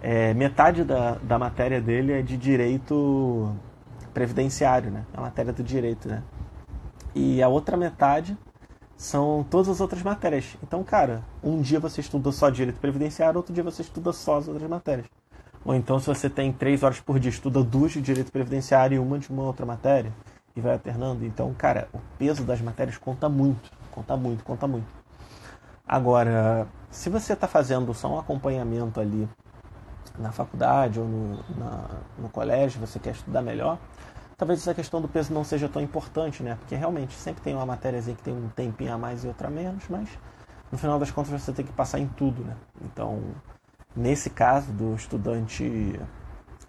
é, 0.02 0.34
metade 0.34 0.84
da, 0.84 1.16
da 1.16 1.38
matéria 1.38 1.80
dele 1.82 2.14
é 2.14 2.22
de 2.22 2.38
direito 2.38 3.56
previdenciário, 4.14 4.90
né? 4.92 5.06
A 5.14 5.22
matéria 5.22 5.54
do 5.54 5.64
direito, 5.64 6.08
né? 6.08 6.24
E 7.14 7.42
a 7.44 7.48
outra 7.48 7.78
metade 7.78 8.38
são 8.98 9.46
todas 9.50 9.70
as 9.70 9.82
outras 9.82 10.02
matérias. 10.04 10.58
Então, 10.64 10.84
cara, 10.84 11.24
um 11.44 11.62
dia 11.62 11.80
você 11.80 12.02
estuda 12.02 12.32
só 12.32 12.50
direito 12.50 12.80
previdenciário, 12.80 13.38
outro 13.38 13.54
dia 13.54 13.64
você 13.64 13.82
estuda 13.82 14.14
só 14.14 14.38
as 14.38 14.48
outras 14.48 14.70
matérias. 14.70 15.08
Ou 15.64 15.76
então, 15.76 16.00
se 16.00 16.08
você 16.08 16.30
tem 16.30 16.52
três 16.52 16.82
horas 16.82 17.00
por 17.00 17.20
dia, 17.20 17.30
estuda 17.30 17.64
duas 17.64 17.92
de 17.92 18.02
direito 18.02 18.32
previdenciário 18.32 18.96
e 18.96 19.00
uma 19.00 19.20
de 19.20 19.30
uma 19.30 19.44
outra 19.44 19.66
matéria 19.66 20.12
e 20.56 20.62
vai 20.62 20.74
alternando. 20.74 21.26
Então, 21.26 21.54
cara, 21.54 21.88
o 21.94 22.00
peso 22.18 22.44
das 22.44 22.62
matérias 22.62 22.98
conta 22.98 23.30
muito, 23.30 23.70
conta 23.92 24.18
muito, 24.18 24.44
conta 24.44 24.68
muito. 24.68 24.88
Agora, 25.88 26.68
se 26.90 27.10
você 27.10 27.34
está 27.34 27.48
fazendo 27.48 27.94
só 27.94 28.16
um 28.16 28.20
acompanhamento 28.20 29.00
ali 29.00 29.28
na 30.18 30.32
faculdade 30.32 31.00
ou 31.00 31.08
no, 31.08 31.36
na, 31.58 31.90
no 32.18 32.30
colégio, 32.30 32.80
você 32.80 33.00
quer 33.00 33.12
estudar 33.12 33.42
melhor, 33.42 33.78
talvez 34.38 34.60
essa 34.60 34.74
questão 34.74 35.02
do 35.02 35.08
peso 35.08 35.34
não 35.34 35.44
seja 35.44 35.70
tão 35.70 35.82
importante, 35.82 36.42
né? 36.44 36.56
Porque 36.60 36.76
realmente 36.76 37.14
sempre 37.14 37.42
tem 37.42 37.56
uma 37.56 37.66
matéria 37.66 38.02
que 38.02 38.24
tem 38.24 38.34
um 38.34 38.50
tempinho 38.50 38.94
a 38.94 38.98
mais 38.98 39.24
e 39.24 39.28
outra 39.28 39.48
a 39.48 39.52
menos, 39.52 39.84
mas 39.90 40.10
no 40.72 40.78
final 40.78 40.98
das 40.98 41.12
contas 41.12 41.32
você 41.32 41.52
tem 41.52 41.66
que 41.66 41.74
passar 41.74 42.00
em 42.00 42.08
tudo, 42.08 42.44
né? 42.44 42.56
Então, 42.84 43.22
nesse 43.96 44.30
caso 44.30 44.72
do 44.72 44.96
estudante 44.96 46.00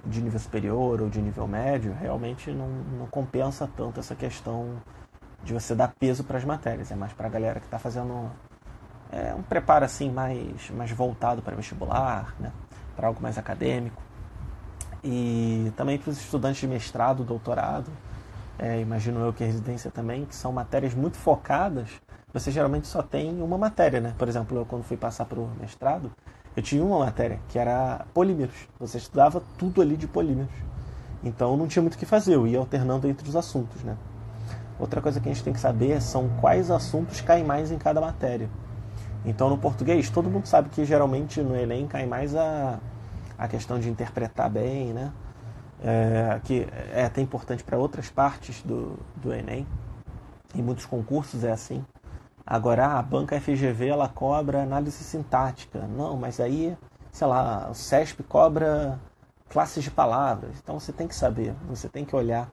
de 0.05 0.21
nível 0.21 0.38
superior 0.38 1.00
ou 1.00 1.09
de 1.09 1.21
nível 1.21 1.47
médio, 1.47 1.95
realmente 1.99 2.50
não, 2.50 2.69
não 2.69 3.07
compensa 3.07 3.69
tanto 3.76 4.00
essa 4.00 4.14
questão 4.14 4.83
de 5.45 5.52
você 5.52 5.75
dar 5.75 5.93
peso 5.99 6.25
para 6.25 6.38
as 6.38 6.45
matérias. 6.45 6.91
É 6.91 6.97
mais 6.97 7.12
para 7.12 7.26
a 7.26 7.31
galera 7.31 7.61
que 7.61 7.67
está 7.67 7.79
fazendo 7.79 8.31
é, 9.11 9.35
um 9.35 9.43
preparo 9.43 9.85
assim 9.85 10.11
mais, 10.11 10.71
mais 10.71 10.91
voltado 10.91 11.43
para 11.43 11.55
vestibular, 11.55 12.35
né? 12.41 12.52
para 12.97 13.07
algo 13.07 13.23
mais 13.23 13.38
acadêmico. 13.38 14.02
E 15.05 15.73
também 15.76 15.99
para 15.99 16.11
os 16.11 16.19
estudantes 16.19 16.61
de 16.61 16.67
mestrado, 16.67 17.25
doutorado, 17.25 17.91
é, 18.59 18.81
imagino 18.81 19.21
eu 19.21 19.33
que 19.33 19.43
a 19.43 19.47
residência 19.47 19.91
também, 19.91 20.25
que 20.25 20.35
são 20.35 20.52
matérias 20.52 20.95
muito 20.95 21.17
focadas, 21.17 21.88
você 22.33 22.50
geralmente 22.50 22.87
só 22.87 23.02
tem 23.02 23.43
uma 23.43 23.59
matéria, 23.59 24.00
né? 24.00 24.14
Por 24.17 24.29
exemplo, 24.29 24.57
eu 24.57 24.64
quando 24.64 24.85
fui 24.85 24.97
passar 24.97 25.25
para 25.25 25.41
o 25.41 25.50
mestrado, 25.61 26.11
eu 26.56 26.62
tinha 26.62 26.85
uma 26.85 26.99
matéria 26.99 27.38
que 27.49 27.59
era 27.59 28.06
polímeros. 28.12 28.68
Você 28.78 28.99
estudava 28.99 29.42
tudo 29.56 29.80
ali 29.80 29.97
de 29.97 30.06
polímeros. 30.06 30.52
Então 31.23 31.56
não 31.56 31.66
tinha 31.66 31.82
muito 31.82 31.94
o 31.94 31.99
que 31.99 32.06
fazer, 32.06 32.35
eu 32.35 32.47
ia 32.47 32.59
alternando 32.59 33.09
entre 33.09 33.28
os 33.28 33.37
assuntos, 33.37 33.82
né? 33.82 33.97
Outra 34.78 35.00
coisa 35.00 35.21
que 35.21 35.28
a 35.28 35.32
gente 35.32 35.44
tem 35.44 35.52
que 35.52 35.61
saber 35.61 36.00
são 36.02 36.28
quais 36.40 36.71
assuntos 36.71 37.21
caem 37.21 37.44
mais 37.44 37.71
em 37.71 37.78
cada 37.78 38.00
matéria. 38.00 38.50
Então, 39.25 39.49
no 39.49 39.56
português, 39.56 40.11
todo 40.11 40.28
mundo 40.28 40.47
sabe 40.47 40.68
que 40.71 40.85
geralmente 40.85 41.40
no 41.40 41.56
Enem 41.56 41.87
cai 41.87 42.06
mais 42.06 42.35
a, 42.35 42.80
a 43.38 43.47
questão 43.47 43.78
de 43.78 43.88
interpretar 43.88 44.50
bem, 44.50 44.92
né? 44.92 45.12
É, 45.85 46.40
que 46.44 46.66
é 46.92 47.04
até 47.04 47.21
importante 47.21 47.62
para 47.62 47.78
outras 47.78 48.11
partes 48.11 48.62
do, 48.62 48.99
do 49.16 49.32
Enem. 49.32 49.66
Em 50.54 50.62
muitos 50.62 50.87
concursos 50.87 51.44
é 51.44 51.52
assim. 51.52 51.85
Agora, 52.46 52.99
a 52.99 53.02
banca 53.02 53.40
FGV 53.40 53.88
ela 53.88 54.08
cobra 54.08 54.62
análise 54.62 55.02
sintática. 55.04 55.87
Não, 55.87 56.16
mas 56.16 56.40
aí, 56.40 56.76
sei 57.11 57.26
lá, 57.26 57.68
o 57.70 57.75
CESP 57.75 58.22
cobra 58.25 58.99
classes 59.49 59.84
de 59.84 59.90
palavras. 59.90 60.58
Então 60.62 60.78
você 60.80 60.92
tem 60.92 61.06
que 61.06 61.14
saber, 61.14 61.54
você 61.68 61.88
tem 61.88 62.04
que 62.04 62.16
olhar 62.16 62.50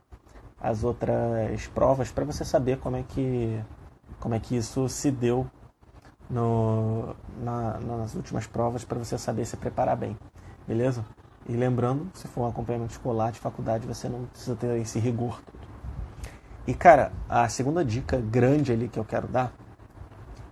as 0.60 0.84
outras 0.84 1.65
provas 1.67 2.12
para 2.12 2.25
você 2.25 2.43
saber 2.43 2.77
como 2.79 2.98
é 2.98 3.03
que 3.03 3.63
como 4.19 4.36
é 4.36 4.39
que 4.39 4.55
isso 4.58 4.89
se 4.89 5.10
deu 5.10 5.50
no, 6.29 7.15
na, 7.41 7.79
nas 7.79 8.13
últimas 8.15 8.46
provas 8.46 8.84
para 8.84 9.00
você 9.00 9.17
saber 9.17 9.46
se 9.46 9.55
preparar 9.55 9.96
bem, 9.96 10.17
beleza? 10.67 11.05
E 11.48 11.53
lembrando, 11.53 12.10
se 12.13 12.27
for 12.27 12.41
um 12.41 12.48
acompanhamento 12.48 12.91
escolar 12.91 13.31
de 13.31 13.39
faculdade, 13.39 13.88
você 13.88 14.10
não 14.10 14.25
precisa 14.25 14.55
ter 14.55 14.77
esse 14.81 15.00
rigor 15.00 15.41
todo. 15.41 15.67
E 16.67 16.74
cara, 16.74 17.13
a 17.29 17.48
segunda 17.48 17.84
dica 17.84 18.17
grande 18.17 18.74
ali 18.74 18.89
que 18.89 19.00
eu 19.00 19.05
quero 19.05 19.27
dar 19.27 19.53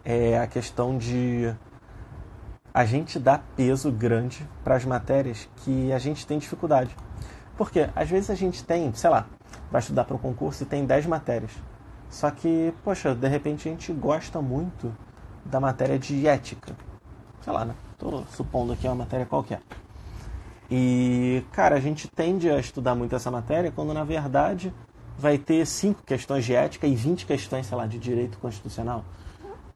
é 0.09 0.39
a 0.39 0.47
questão 0.47 0.97
de 0.97 1.53
a 2.73 2.85
gente 2.85 3.19
dar 3.19 3.45
peso 3.57 3.91
grande 3.91 4.47
para 4.63 4.77
as 4.77 4.85
matérias 4.85 5.49
que 5.57 5.91
a 5.91 5.99
gente 5.99 6.25
tem 6.25 6.39
dificuldade. 6.39 6.95
Porque 7.57 7.89
às 7.93 8.09
vezes 8.09 8.29
a 8.29 8.35
gente 8.35 8.63
tem, 8.63 8.93
sei 8.93 9.09
lá, 9.09 9.27
vai 9.69 9.81
estudar 9.81 10.05
para 10.05 10.15
um 10.15 10.19
concurso 10.19 10.63
e 10.63 10.65
tem 10.65 10.85
10 10.85 11.07
matérias. 11.07 11.51
Só 12.09 12.31
que, 12.31 12.73
poxa, 12.85 13.13
de 13.13 13.27
repente 13.27 13.67
a 13.67 13.71
gente 13.71 13.91
gosta 13.91 14.41
muito 14.41 14.95
da 15.43 15.59
matéria 15.59 15.99
de 15.99 16.25
ética. 16.25 16.73
Sei 17.41 17.51
lá, 17.51 17.65
né? 17.65 17.75
Tô 17.97 18.23
supondo 18.27 18.71
aqui 18.71 18.87
uma 18.87 18.95
matéria 18.95 19.25
qualquer. 19.25 19.59
E, 20.71 21.43
cara, 21.51 21.75
a 21.75 21.81
gente 21.81 22.07
tende 22.07 22.49
a 22.49 22.57
estudar 22.59 22.95
muito 22.95 23.13
essa 23.13 23.29
matéria 23.29 23.73
quando, 23.73 23.93
na 23.93 24.05
verdade, 24.05 24.73
vai 25.17 25.37
ter 25.37 25.65
cinco 25.65 26.01
questões 26.03 26.45
de 26.45 26.55
ética 26.55 26.87
e 26.87 26.95
20 26.95 27.25
questões, 27.25 27.65
sei 27.65 27.77
lá, 27.77 27.85
de 27.85 27.99
direito 27.99 28.37
constitucional. 28.37 29.03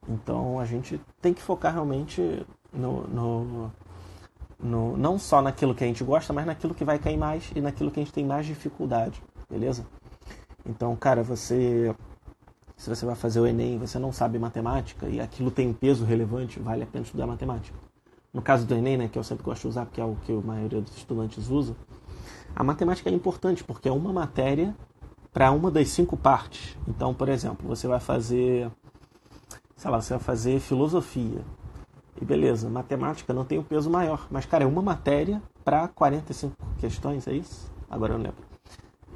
Então, 0.07 0.59
a 0.59 0.65
gente 0.65 0.99
tem 1.21 1.33
que 1.33 1.41
focar 1.41 1.73
realmente 1.73 2.45
no, 2.73 3.07
no, 3.07 3.71
no, 4.59 4.97
não 4.97 5.19
só 5.19 5.41
naquilo 5.41 5.75
que 5.75 5.83
a 5.83 5.87
gente 5.87 6.03
gosta, 6.03 6.33
mas 6.33 6.45
naquilo 6.45 6.73
que 6.73 6.83
vai 6.83 6.97
cair 6.99 7.17
mais 7.17 7.51
e 7.55 7.61
naquilo 7.61 7.91
que 7.91 7.99
a 7.99 8.03
gente 8.03 8.13
tem 8.13 8.25
mais 8.25 8.45
dificuldade, 8.45 9.21
beleza? 9.49 9.85
Então, 10.65 10.95
cara, 10.95 11.23
você 11.23 11.93
se 12.81 12.89
você 12.89 13.05
vai 13.05 13.13
fazer 13.13 13.39
o 13.39 13.45
Enem 13.45 13.75
e 13.75 13.77
você 13.77 13.99
não 13.99 14.11
sabe 14.11 14.39
matemática 14.39 15.07
e 15.07 15.21
aquilo 15.21 15.51
tem 15.51 15.71
peso 15.71 16.03
relevante, 16.03 16.59
vale 16.59 16.81
a 16.81 16.87
pena 16.87 17.05
estudar 17.05 17.27
matemática. 17.27 17.77
No 18.33 18.41
caso 18.41 18.65
do 18.65 18.73
Enem, 18.73 18.97
né, 18.97 19.07
que 19.07 19.19
eu 19.19 19.23
sempre 19.23 19.43
gosto 19.43 19.61
de 19.61 19.67
usar 19.67 19.85
porque 19.85 20.01
é 20.01 20.03
o 20.03 20.15
que 20.25 20.31
a 20.31 20.41
maioria 20.41 20.81
dos 20.81 20.97
estudantes 20.97 21.47
usa, 21.47 21.75
a 22.55 22.63
matemática 22.63 23.07
é 23.07 23.13
importante 23.13 23.63
porque 23.63 23.87
é 23.87 23.91
uma 23.91 24.11
matéria 24.11 24.75
para 25.31 25.51
uma 25.51 25.69
das 25.69 25.89
cinco 25.89 26.17
partes. 26.17 26.75
Então, 26.87 27.13
por 27.13 27.29
exemplo, 27.29 27.67
você 27.67 27.87
vai 27.87 27.99
fazer, 27.99 28.71
sei 29.81 29.89
lá, 29.89 29.99
você 29.99 30.13
vai 30.13 30.21
fazer 30.21 30.59
filosofia. 30.59 31.43
E 32.21 32.23
beleza, 32.23 32.69
matemática 32.69 33.33
não 33.33 33.43
tem 33.43 33.57
um 33.57 33.63
peso 33.63 33.89
maior, 33.89 34.27
mas 34.29 34.45
cara, 34.45 34.63
é 34.63 34.67
uma 34.67 34.81
matéria 34.81 35.41
para 35.65 35.87
45 35.87 36.55
questões, 36.77 37.27
é 37.27 37.33
isso? 37.33 37.73
Agora 37.89 38.13
eu 38.13 38.19
não 38.19 38.25
lembro. 38.25 38.43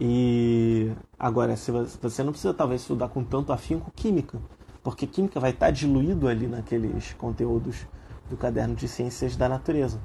E 0.01 0.91
agora, 1.19 1.55
você 1.55 2.24
não 2.24 2.31
precisa 2.31 2.51
talvez 2.51 2.81
estudar 2.81 3.10
com 3.10 3.24
tanto 3.24 3.53
afinco 3.53 3.91
química, 3.95 4.41
porque 4.81 5.05
química 5.05 5.39
vai 5.39 5.51
estar 5.51 5.69
diluído 5.69 6.27
ali 6.27 6.48
naqueles 6.48 7.13
conteúdos 7.13 7.86
do 8.27 8.36
caderno 8.36 8.74
de 8.74 8.88
ciências 8.88 9.36
da 9.36 9.48
natureza. 9.48 10.01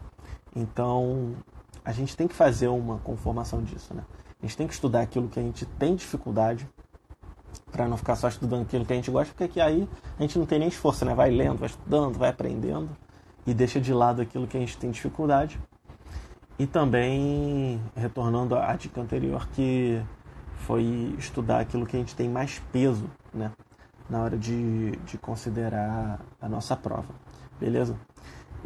Então, 0.54 1.36
a 1.82 1.90
gente 1.90 2.14
tem 2.14 2.28
que 2.28 2.34
fazer 2.34 2.68
uma 2.68 2.98
conformação 2.98 3.62
disso, 3.62 3.94
né? 3.94 4.04
A 4.42 4.44
gente 4.44 4.58
tem 4.58 4.66
que 4.66 4.74
estudar 4.74 5.00
aquilo 5.00 5.26
que 5.26 5.40
a 5.40 5.42
gente 5.42 5.64
tem 5.64 5.96
dificuldade 5.96 6.68
para 7.70 7.86
não 7.88 7.96
ficar 7.96 8.16
só 8.16 8.28
estudando 8.28 8.62
aquilo 8.62 8.84
que 8.84 8.92
a 8.92 8.96
gente 8.96 9.10
gosta, 9.10 9.32
porque 9.36 9.60
aí 9.60 9.88
a 10.18 10.22
gente 10.22 10.38
não 10.38 10.46
tem 10.46 10.58
nem 10.58 10.68
esforço, 10.68 11.04
né? 11.04 11.14
Vai 11.14 11.30
lendo, 11.30 11.58
vai 11.58 11.68
estudando, 11.68 12.18
vai 12.18 12.30
aprendendo 12.30 12.88
e 13.46 13.54
deixa 13.54 13.80
de 13.80 13.92
lado 13.92 14.20
aquilo 14.20 14.46
que 14.46 14.56
a 14.56 14.60
gente 14.60 14.76
tem 14.76 14.90
dificuldade 14.90 15.58
e 16.60 16.66
também, 16.66 17.80
retornando 17.96 18.54
à 18.54 18.76
dica 18.76 19.00
anterior, 19.00 19.48
que 19.54 19.98
foi 20.58 21.14
estudar 21.18 21.60
aquilo 21.60 21.86
que 21.86 21.96
a 21.96 21.98
gente 21.98 22.14
tem 22.14 22.28
mais 22.28 22.58
peso 22.70 23.08
né, 23.32 23.50
na 24.10 24.20
hora 24.20 24.36
de, 24.36 24.90
de 24.90 25.16
considerar 25.16 26.20
a 26.38 26.48
nossa 26.50 26.76
prova. 26.76 27.14
Beleza? 27.58 27.96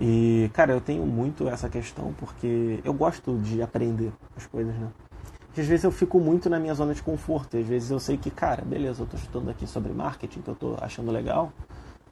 E, 0.01 0.51
cara, 0.53 0.73
eu 0.73 0.81
tenho 0.81 1.07
muito 1.07 1.49
essa 1.49 1.69
questão 1.69 2.13
porque 2.15 2.81
eu 2.83 2.93
gosto 2.93 3.39
de 3.39 3.63
aprender 3.63 4.13
as 4.37 4.45
coisas, 4.45 4.75
né? 4.75 4.89
Às 5.57 5.67
vezes 5.67 5.85
eu 5.85 5.93
fico 5.93 6.19
muito 6.19 6.51
na 6.51 6.59
minha 6.59 6.75
zona 6.75 6.95
de 6.95 7.03
conforto. 7.03 7.57
Às 7.57 7.67
vezes 7.67 7.91
eu 7.91 8.01
sei 8.01 8.17
que, 8.17 8.31
cara, 8.31 8.65
beleza, 8.65 9.03
eu 9.03 9.05
estou 9.05 9.19
estudando 9.19 9.51
aqui 9.51 9.67
sobre 9.67 9.93
marketing, 9.93 10.41
que 10.43 10.49
eu 10.49 10.55
estou 10.55 10.77
achando 10.81 11.11
legal 11.13 11.53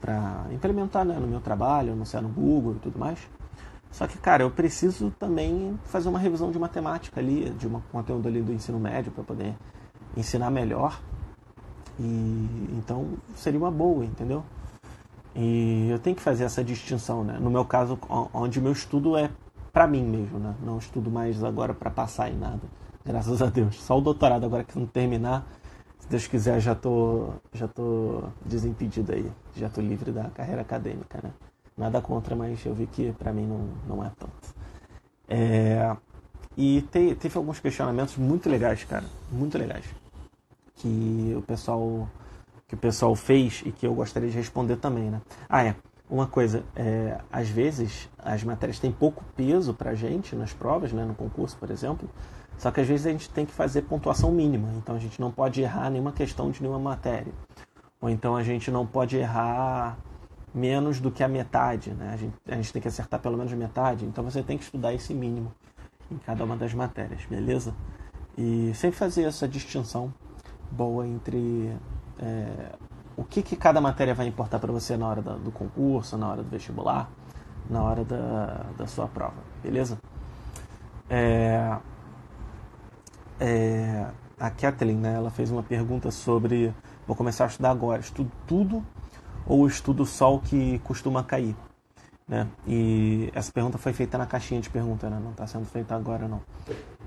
para 0.00 0.46
implementar 0.52 1.04
né, 1.04 1.16
no 1.18 1.26
meu 1.26 1.40
trabalho, 1.40 1.92
anunciar 1.92 2.22
no 2.22 2.28
Google 2.28 2.74
e 2.74 2.78
tudo 2.78 2.98
mais. 2.98 3.18
Só 3.90 4.06
que, 4.06 4.16
cara, 4.16 4.42
eu 4.42 4.50
preciso 4.50 5.10
também 5.18 5.78
fazer 5.84 6.08
uma 6.08 6.18
revisão 6.18 6.50
de 6.50 6.58
matemática 6.58 7.20
ali, 7.20 7.50
de 7.50 7.68
um 7.68 7.80
conteúdo 7.92 8.26
ali 8.26 8.40
do 8.40 8.52
ensino 8.52 8.80
médio 8.80 9.12
para 9.12 9.22
poder 9.22 9.54
ensinar 10.16 10.50
melhor. 10.50 11.00
E 12.00 12.48
então 12.72 13.10
seria 13.36 13.60
uma 13.60 13.70
boa, 13.70 14.04
entendeu? 14.04 14.42
E 15.34 15.88
eu 15.90 15.98
tenho 15.98 16.16
que 16.16 16.22
fazer 16.22 16.44
essa 16.44 16.64
distinção, 16.64 17.22
né? 17.22 17.38
No 17.38 17.50
meu 17.50 17.64
caso, 17.64 17.98
onde 18.32 18.60
meu 18.60 18.72
estudo 18.72 19.16
é 19.16 19.30
para 19.72 19.86
mim 19.86 20.04
mesmo, 20.04 20.38
né? 20.38 20.54
Não 20.62 20.78
estudo 20.78 21.10
mais 21.10 21.42
agora 21.44 21.74
para 21.74 21.90
passar 21.90 22.30
em 22.30 22.36
nada. 22.36 22.62
Graças 23.04 23.42
a 23.42 23.46
Deus. 23.46 23.80
Só 23.82 23.98
o 23.98 24.00
doutorado 24.00 24.46
agora 24.46 24.64
que 24.64 24.78
não 24.78 24.86
terminar, 24.86 25.44
se 25.98 26.08
Deus 26.08 26.26
quiser, 26.26 26.60
já 26.60 26.74
tô 26.74 27.30
já 27.52 27.66
tô 27.66 28.24
desimpedido 28.44 29.12
aí, 29.12 29.30
já 29.56 29.68
tô 29.68 29.80
livre 29.80 30.12
da 30.12 30.24
carreira 30.30 30.62
acadêmica, 30.62 31.20
né? 31.22 31.30
Nada 31.76 32.00
contra, 32.00 32.36
mas 32.36 32.64
eu 32.64 32.74
vi 32.74 32.86
que 32.86 33.12
para 33.12 33.32
mim 33.32 33.46
não, 33.46 33.68
não 33.88 34.04
é 34.04 34.10
tanto. 34.18 34.54
É, 35.28 35.96
e 36.56 36.82
te, 36.82 37.14
teve 37.14 37.36
alguns 37.38 37.58
questionamentos 37.58 38.16
muito 38.16 38.48
legais, 38.48 38.84
cara, 38.84 39.04
muito 39.30 39.56
legais, 39.56 39.84
que 40.76 41.34
o 41.36 41.42
pessoal 41.42 42.08
que 42.68 42.74
o 42.74 42.78
pessoal 42.78 43.14
fez 43.14 43.62
e 43.66 43.72
que 43.72 43.86
eu 43.86 43.94
gostaria 43.94 44.30
de 44.30 44.36
responder 44.36 44.76
também, 44.76 45.10
né? 45.10 45.20
Ah, 45.48 45.64
é. 45.64 45.76
Uma 46.08 46.26
coisa, 46.26 46.62
é, 46.76 47.18
às 47.30 47.48
vezes 47.48 48.08
as 48.18 48.44
matérias 48.44 48.78
têm 48.78 48.92
pouco 48.92 49.24
peso 49.36 49.72
pra 49.72 49.94
gente 49.94 50.36
nas 50.36 50.52
provas, 50.52 50.92
né, 50.92 51.04
no 51.04 51.14
concurso, 51.14 51.56
por 51.56 51.70
exemplo, 51.70 52.08
só 52.58 52.70
que 52.70 52.80
às 52.80 52.86
vezes 52.86 53.06
a 53.06 53.10
gente 53.10 53.28
tem 53.30 53.44
que 53.44 53.52
fazer 53.52 53.82
pontuação 53.82 54.30
mínima, 54.30 54.68
então 54.76 54.94
a 54.94 54.98
gente 54.98 55.20
não 55.20 55.30
pode 55.30 55.60
errar 55.60 55.90
nenhuma 55.90 56.12
questão 56.12 56.50
de 56.50 56.62
nenhuma 56.62 56.78
matéria. 56.78 57.32
Ou 58.00 58.08
então 58.08 58.36
a 58.36 58.42
gente 58.42 58.70
não 58.70 58.86
pode 58.86 59.16
errar 59.16 59.96
menos 60.54 61.00
do 61.00 61.10
que 61.10 61.22
a 61.22 61.28
metade, 61.28 61.90
né? 61.90 62.10
A 62.12 62.16
gente, 62.16 62.34
a 62.48 62.54
gente 62.56 62.72
tem 62.72 62.82
que 62.82 62.88
acertar 62.88 63.20
pelo 63.20 63.36
menos 63.36 63.52
metade, 63.52 64.04
então 64.04 64.22
você 64.22 64.42
tem 64.42 64.58
que 64.58 64.64
estudar 64.64 64.92
esse 64.92 65.14
mínimo 65.14 65.52
em 66.10 66.18
cada 66.18 66.44
uma 66.44 66.56
das 66.56 66.74
matérias, 66.74 67.24
beleza? 67.26 67.74
E 68.36 68.72
sempre 68.74 68.98
fazer 68.98 69.24
essa 69.24 69.48
distinção 69.48 70.12
boa 70.70 71.06
entre 71.06 71.74
é, 72.18 72.72
o 73.16 73.24
que, 73.24 73.42
que 73.42 73.56
cada 73.56 73.80
matéria 73.80 74.14
vai 74.14 74.26
importar 74.26 74.58
para 74.58 74.72
você 74.72 74.96
na 74.96 75.08
hora 75.08 75.22
do 75.22 75.50
concurso, 75.50 76.16
na 76.16 76.28
hora 76.28 76.42
do 76.42 76.48
vestibular, 76.48 77.10
na 77.68 77.82
hora 77.82 78.04
da, 78.04 78.66
da 78.76 78.86
sua 78.86 79.06
prova, 79.06 79.36
beleza? 79.62 79.98
É, 81.08 81.76
é, 83.42 84.06
a 84.38 84.50
Kathleen, 84.50 84.96
né, 84.96 85.14
ela 85.14 85.30
fez 85.30 85.50
uma 85.50 85.64
pergunta 85.64 86.12
sobre 86.12 86.72
vou 87.06 87.16
começar 87.16 87.44
a 87.44 87.46
estudar 87.48 87.70
agora, 87.70 88.00
estudo 88.00 88.30
tudo 88.46 88.86
ou 89.44 89.66
estudo 89.66 90.06
só 90.06 90.36
o 90.36 90.40
que 90.40 90.78
costuma 90.84 91.24
cair? 91.24 91.56
Né? 92.28 92.46
E 92.64 93.30
essa 93.34 93.50
pergunta 93.50 93.78
foi 93.78 93.92
feita 93.92 94.16
na 94.16 94.26
caixinha 94.26 94.60
de 94.60 94.70
pergunta, 94.70 95.10
né? 95.10 95.20
não 95.20 95.32
está 95.32 95.44
sendo 95.44 95.66
feita 95.66 95.96
agora 95.96 96.28
não. 96.28 96.40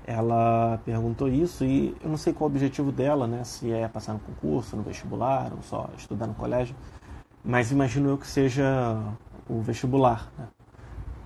Ela 0.06 0.78
perguntou 0.84 1.26
isso 1.26 1.64
e 1.64 1.96
eu 2.02 2.10
não 2.10 2.18
sei 2.18 2.34
qual 2.34 2.50
o 2.50 2.52
objetivo 2.52 2.92
dela, 2.92 3.26
né? 3.26 3.42
se 3.42 3.72
é 3.72 3.88
passar 3.88 4.12
no 4.12 4.18
concurso, 4.18 4.76
no 4.76 4.82
vestibular 4.82 5.50
ou 5.52 5.62
só 5.62 5.88
estudar 5.96 6.26
no 6.26 6.34
colégio, 6.34 6.76
mas 7.42 7.72
imagino 7.72 8.10
eu 8.10 8.18
que 8.18 8.26
seja 8.26 9.02
o 9.48 9.62
vestibular. 9.62 10.30
Né? 10.38 10.46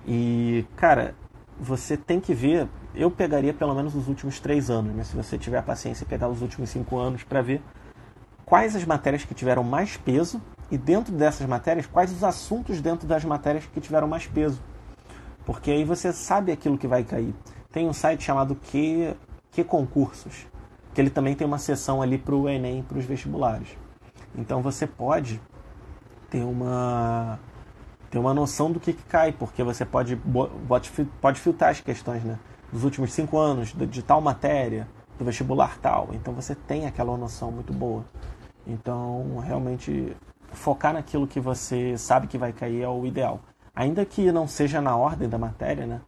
E, 0.07 0.65
cara, 0.77 1.13
você 1.59 1.97
tem 1.97 2.19
que 2.19 2.33
ver, 2.33 2.69
eu 2.93 3.09
pegaria 3.09 3.53
pelo 3.53 3.73
menos 3.73 3.95
os 3.95 4.07
últimos 4.07 4.39
três 4.39 4.69
anos, 4.69 4.93
né? 4.93 5.03
se 5.03 5.15
você 5.15 5.37
tiver 5.37 5.61
paciência, 5.63 6.05
pegar 6.05 6.27
os 6.27 6.41
últimos 6.41 6.69
cinco 6.69 6.97
anos 6.97 7.23
para 7.23 7.41
ver 7.41 7.61
quais 8.45 8.75
as 8.75 8.83
matérias 8.83 9.23
que 9.23 9.33
tiveram 9.33 9.63
mais 9.63 9.95
peso 9.95 10.41
e 10.69 10.77
dentro 10.77 11.13
dessas 11.13 11.47
matérias, 11.47 11.85
quais 11.85 12.11
os 12.11 12.23
assuntos 12.23 12.81
dentro 12.81 13.07
das 13.07 13.23
matérias 13.23 13.65
que 13.65 13.79
tiveram 13.79 14.07
mais 14.07 14.27
peso. 14.27 14.61
Porque 15.45 15.71
aí 15.71 15.83
você 15.83 16.13
sabe 16.13 16.51
aquilo 16.51 16.77
que 16.77 16.87
vai 16.87 17.03
cair. 17.03 17.33
Tem 17.71 17.87
um 17.87 17.93
site 17.93 18.23
chamado 18.23 18.55
Que, 18.55 19.15
que 19.51 19.63
Concursos, 19.63 20.47
que 20.93 21.01
ele 21.01 21.09
também 21.09 21.35
tem 21.35 21.47
uma 21.47 21.57
seção 21.57 22.01
ali 22.01 22.17
para 22.17 22.35
o 22.35 22.47
Enem, 22.47 22.83
para 22.83 22.97
os 22.97 23.05
vestibulares. 23.05 23.69
Então 24.35 24.61
você 24.61 24.85
pode 24.85 25.41
ter 26.29 26.43
uma 26.43 27.39
ter 28.09 28.19
uma 28.19 28.33
noção 28.33 28.69
do 28.69 28.77
que, 28.77 28.91
que 28.91 29.03
cai, 29.03 29.31
porque 29.31 29.63
você 29.63 29.85
pode, 29.85 30.19
pode 31.21 31.39
filtrar 31.39 31.69
as 31.69 31.79
questões 31.79 32.21
né, 32.25 32.37
dos 32.71 32.83
últimos 32.83 33.11
cinco 33.13 33.37
anos, 33.37 33.73
de, 33.73 33.85
de 33.85 34.01
tal 34.01 34.21
matéria, 34.21 34.87
do 35.17 35.25
vestibular 35.25 35.77
tal. 35.79 36.09
Então 36.13 36.33
você 36.33 36.55
tem 36.55 36.85
aquela 36.85 37.15
noção 37.17 37.51
muito 37.51 37.73
boa. 37.73 38.05
Então, 38.65 39.39
realmente, 39.39 40.15
focar 40.51 40.93
naquilo 40.93 41.27
que 41.27 41.39
você 41.39 41.97
sabe 41.97 42.27
que 42.27 42.37
vai 42.37 42.53
cair 42.53 42.81
é 42.81 42.87
o 42.87 43.05
ideal. 43.05 43.41
Ainda 43.75 44.05
que 44.05 44.31
não 44.31 44.47
seja 44.47 44.81
na 44.81 44.95
ordem 44.95 45.27
da 45.27 45.37
matéria, 45.37 45.85
né? 45.85 46.01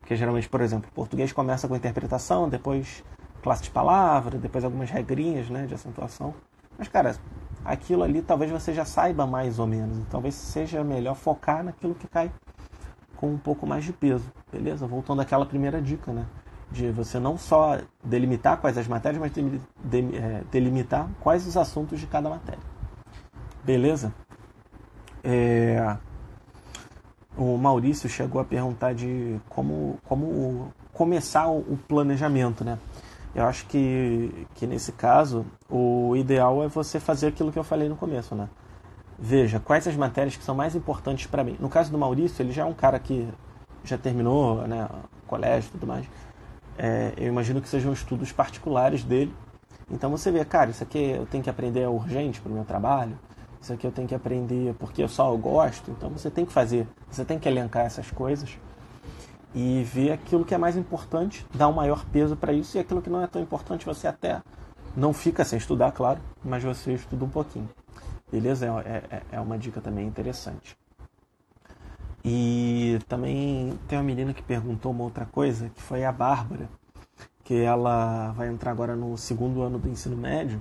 Porque 0.00 0.16
geralmente, 0.16 0.48
por 0.48 0.60
exemplo, 0.60 0.90
português 0.94 1.32
começa 1.32 1.68
com 1.68 1.76
interpretação, 1.76 2.48
depois 2.48 3.04
classe 3.42 3.62
de 3.62 3.70
palavra, 3.70 4.38
depois 4.38 4.64
algumas 4.64 4.90
regrinhas 4.90 5.48
né, 5.48 5.66
de 5.66 5.74
acentuação. 5.74 6.34
Mas, 6.78 6.88
cara, 6.88 7.14
aquilo 7.64 8.02
ali 8.02 8.22
talvez 8.22 8.50
você 8.50 8.72
já 8.72 8.84
saiba 8.84 9.26
mais 9.26 9.58
ou 9.58 9.66
menos. 9.66 10.04
Talvez 10.10 10.34
seja 10.34 10.82
melhor 10.82 11.14
focar 11.14 11.62
naquilo 11.62 11.94
que 11.94 12.08
cai 12.08 12.30
com 13.20 13.28
um 13.30 13.38
pouco 13.38 13.66
mais 13.66 13.84
de 13.84 13.92
peso, 13.92 14.24
beleza? 14.50 14.86
Voltando 14.86 15.20
àquela 15.20 15.44
primeira 15.44 15.80
dica, 15.80 16.10
né? 16.10 16.24
De 16.72 16.90
você 16.90 17.18
não 17.18 17.36
só 17.36 17.78
delimitar 18.02 18.56
quais 18.56 18.78
as 18.78 18.88
matérias, 18.88 19.20
mas 19.20 19.32
é, 19.36 20.42
delimitar 20.50 21.06
quais 21.20 21.46
os 21.46 21.56
assuntos 21.56 22.00
de 22.00 22.06
cada 22.06 22.30
matéria. 22.30 22.62
Beleza? 23.62 24.14
É... 25.22 25.96
O 27.36 27.56
Maurício 27.58 28.08
chegou 28.08 28.40
a 28.40 28.44
perguntar 28.44 28.94
de 28.94 29.38
como, 29.48 29.98
como 30.04 30.72
começar 30.92 31.48
o 31.48 31.78
planejamento, 31.88 32.64
né? 32.64 32.78
Eu 33.34 33.44
acho 33.44 33.66
que, 33.66 34.46
que 34.54 34.66
nesse 34.66 34.92
caso 34.92 35.46
o 35.68 36.16
ideal 36.16 36.62
é 36.64 36.68
você 36.68 36.98
fazer 36.98 37.28
aquilo 37.28 37.52
que 37.52 37.58
eu 37.58 37.64
falei 37.64 37.88
no 37.88 37.96
começo, 37.96 38.34
né? 38.34 38.48
Veja 39.20 39.60
quais 39.60 39.86
as 39.86 39.96
matérias 39.96 40.36
que 40.36 40.42
são 40.42 40.54
mais 40.54 40.74
importantes 40.74 41.26
para 41.26 41.44
mim. 41.44 41.56
No 41.60 41.68
caso 41.68 41.90
do 41.92 41.98
Maurício, 41.98 42.42
ele 42.42 42.52
já 42.52 42.62
é 42.62 42.64
um 42.64 42.72
cara 42.72 42.98
que 42.98 43.28
já 43.84 43.98
terminou, 43.98 44.66
né, 44.66 44.88
colégio 45.26 45.68
e 45.68 45.72
tudo 45.72 45.86
mais. 45.86 46.06
É, 46.78 47.12
eu 47.16 47.26
imagino 47.28 47.60
que 47.60 47.68
sejam 47.68 47.92
estudos 47.92 48.32
particulares 48.32 49.04
dele. 49.04 49.34
Então 49.90 50.10
você 50.10 50.30
vê, 50.30 50.44
cara, 50.44 50.70
isso 50.70 50.82
aqui 50.82 50.98
eu 50.98 51.26
tenho 51.26 51.44
que 51.44 51.50
aprender 51.50 51.80
é 51.80 51.88
urgente 51.88 52.40
para 52.40 52.50
o 52.50 52.54
meu 52.54 52.64
trabalho 52.64 53.18
isso 53.60 53.74
aqui 53.74 53.86
eu 53.86 53.92
tenho 53.92 54.08
que 54.08 54.14
aprender 54.14 54.74
porque 54.78 55.02
eu 55.02 55.08
só 55.08 55.34
gosto. 55.36 55.90
Então 55.90 56.08
você 56.10 56.30
tem 56.30 56.46
que 56.46 56.52
fazer, 56.52 56.88
você 57.10 57.24
tem 57.24 57.38
que 57.38 57.48
elencar 57.48 57.84
essas 57.84 58.10
coisas 58.10 58.56
e 59.54 59.82
ver 59.84 60.12
aquilo 60.12 60.44
que 60.44 60.54
é 60.54 60.58
mais 60.58 60.76
importante, 60.76 61.44
dar 61.54 61.68
um 61.68 61.72
maior 61.72 62.04
peso 62.06 62.36
para 62.36 62.52
isso 62.52 62.76
e 62.76 62.80
aquilo 62.80 63.02
que 63.02 63.10
não 63.10 63.22
é 63.22 63.26
tão 63.26 63.42
importante 63.42 63.84
você 63.84 64.06
até 64.06 64.40
não 64.96 65.12
fica 65.12 65.44
sem 65.44 65.58
estudar, 65.58 65.92
claro, 65.92 66.20
mas 66.42 66.64
você 66.64 66.94
estuda 66.94 67.24
um 67.24 67.28
pouquinho. 67.28 67.68
Beleza? 68.30 68.66
É, 68.84 69.16
é, 69.16 69.22
é 69.32 69.40
uma 69.40 69.58
dica 69.58 69.80
também 69.80 70.06
interessante. 70.06 70.76
E 72.24 72.98
também 73.08 73.78
tem 73.88 73.98
uma 73.98 74.04
menina 74.04 74.34
que 74.34 74.42
perguntou 74.42 74.92
uma 74.92 75.04
outra 75.04 75.24
coisa, 75.24 75.70
que 75.70 75.80
foi 75.80 76.04
a 76.04 76.12
Bárbara, 76.12 76.68
que 77.42 77.54
ela 77.54 78.32
vai 78.32 78.48
entrar 78.48 78.70
agora 78.70 78.94
no 78.94 79.16
segundo 79.16 79.62
ano 79.62 79.78
do 79.78 79.88
ensino 79.88 80.16
médio 80.16 80.60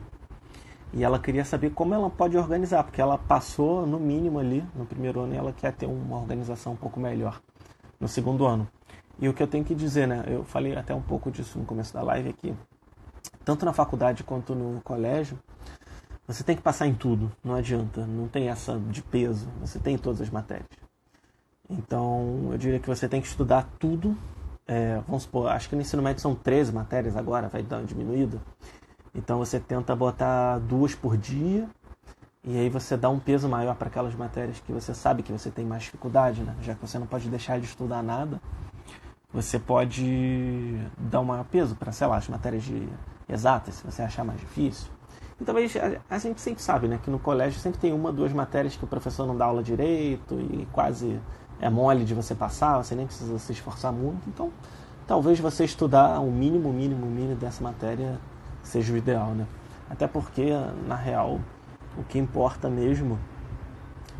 e 0.91 1.03
ela 1.03 1.19
queria 1.19 1.45
saber 1.45 1.69
como 1.71 1.93
ela 1.93 2.09
pode 2.09 2.35
organizar, 2.35 2.83
porque 2.83 2.99
ela 2.99 3.17
passou 3.17 3.85
no 3.85 3.99
mínimo 3.99 4.39
ali 4.39 4.65
no 4.75 4.85
primeiro 4.85 5.21
ano 5.21 5.33
e 5.33 5.37
ela 5.37 5.53
quer 5.53 5.73
ter 5.73 5.85
uma 5.85 6.17
organização 6.17 6.73
um 6.73 6.75
pouco 6.75 6.99
melhor 6.99 7.39
no 7.99 8.07
segundo 8.07 8.45
ano. 8.45 8.67
E 9.19 9.29
o 9.29 9.33
que 9.33 9.43
eu 9.43 9.47
tenho 9.47 9.63
que 9.63 9.75
dizer, 9.75 10.07
né? 10.07 10.23
Eu 10.27 10.43
falei 10.43 10.75
até 10.75 10.95
um 10.95 11.01
pouco 11.01 11.29
disso 11.29 11.59
no 11.59 11.65
começo 11.65 11.93
da 11.93 12.01
live 12.01 12.29
aqui. 12.29 12.55
Tanto 13.45 13.65
na 13.65 13.73
faculdade 13.73 14.23
quanto 14.23 14.55
no 14.55 14.81
colégio, 14.81 15.37
você 16.29 16.43
tem 16.43 16.55
que 16.55 16.61
passar 16.61 16.85
em 16.85 16.93
tudo, 16.93 17.31
não 17.43 17.55
adianta, 17.55 18.05
não 18.05 18.27
tem 18.27 18.49
essa 18.49 18.77
de 18.77 19.01
peso, 19.01 19.47
você 19.59 19.79
tem 19.79 19.97
todas 19.97 20.21
as 20.21 20.29
matérias. 20.29 20.69
Então, 21.67 22.49
eu 22.51 22.57
diria 22.57 22.79
que 22.79 22.87
você 22.87 23.09
tem 23.09 23.19
que 23.19 23.27
estudar 23.27 23.67
tudo. 23.79 24.15
É, 24.67 25.01
vamos 25.07 25.23
supor, 25.23 25.49
acho 25.49 25.67
que 25.67 25.75
no 25.75 25.81
ensino 25.81 26.03
médio 26.03 26.21
são 26.21 26.35
13 26.35 26.71
matérias 26.71 27.17
agora, 27.17 27.49
vai 27.49 27.63
dar 27.63 27.77
uma 27.77 27.85
diminuída. 27.85 28.39
Então 29.15 29.39
você 29.39 29.59
tenta 29.59 29.95
botar 29.95 30.59
duas 30.59 30.93
por 30.93 31.17
dia 31.17 31.67
e 32.43 32.55
aí 32.59 32.69
você 32.69 32.95
dá 32.95 33.09
um 33.09 33.19
peso 33.19 33.49
maior 33.49 33.75
para 33.75 33.87
aquelas 33.87 34.13
matérias 34.13 34.59
que 34.59 34.71
você 34.71 34.93
sabe 34.93 35.23
que 35.23 35.31
você 35.31 35.49
tem 35.49 35.65
mais 35.65 35.81
dificuldade, 35.81 36.43
né? 36.43 36.55
Já 36.61 36.75
que 36.75 36.81
você 36.81 36.99
não 36.99 37.07
pode 37.07 37.27
deixar 37.27 37.59
de 37.59 37.65
estudar 37.65 38.03
nada, 38.03 38.39
você 39.33 39.57
pode 39.57 40.79
dar 40.95 41.21
um 41.21 41.25
maior 41.25 41.45
peso 41.45 41.75
para, 41.75 41.91
sei 41.91 42.05
lá, 42.05 42.17
as 42.17 42.27
matérias 42.27 42.61
de 42.61 42.87
exatas, 43.27 43.73
se 43.73 43.83
você 43.83 44.03
achar 44.03 44.23
mais 44.23 44.39
difícil. 44.39 44.98
E 45.39 45.45
talvez 45.45 45.73
a 46.09 46.17
gente 46.17 46.41
sempre 46.41 46.61
sabe, 46.61 46.87
né, 46.87 46.99
que 47.01 47.09
no 47.09 47.17
colégio 47.17 47.59
sempre 47.59 47.79
tem 47.79 47.93
uma, 47.93 48.11
duas 48.11 48.33
matérias 48.33 48.75
que 48.75 48.83
o 48.83 48.87
professor 48.87 49.25
não 49.25 49.37
dá 49.37 49.45
aula 49.45 49.63
direito 49.63 50.35
e 50.35 50.67
quase 50.71 51.19
é 51.61 51.69
mole 51.69 52.03
de 52.03 52.13
você 52.13 52.35
passar, 52.35 52.77
você 52.77 52.95
nem 52.95 53.05
precisa 53.05 53.37
se 53.39 53.51
esforçar 53.51 53.91
muito. 53.91 54.27
Então, 54.27 54.51
talvez 55.07 55.39
você 55.39 55.63
estudar 55.63 56.19
o 56.19 56.31
mínimo, 56.31 56.71
mínimo, 56.73 57.05
mínimo 57.05 57.35
dessa 57.35 57.63
matéria 57.63 58.19
seja 58.63 58.93
o 58.93 58.97
ideal, 58.97 59.31
né? 59.31 59.45
Até 59.89 60.07
porque, 60.07 60.51
na 60.87 60.95
real, 60.95 61.39
o 61.97 62.03
que 62.03 62.19
importa 62.19 62.69
mesmo 62.69 63.17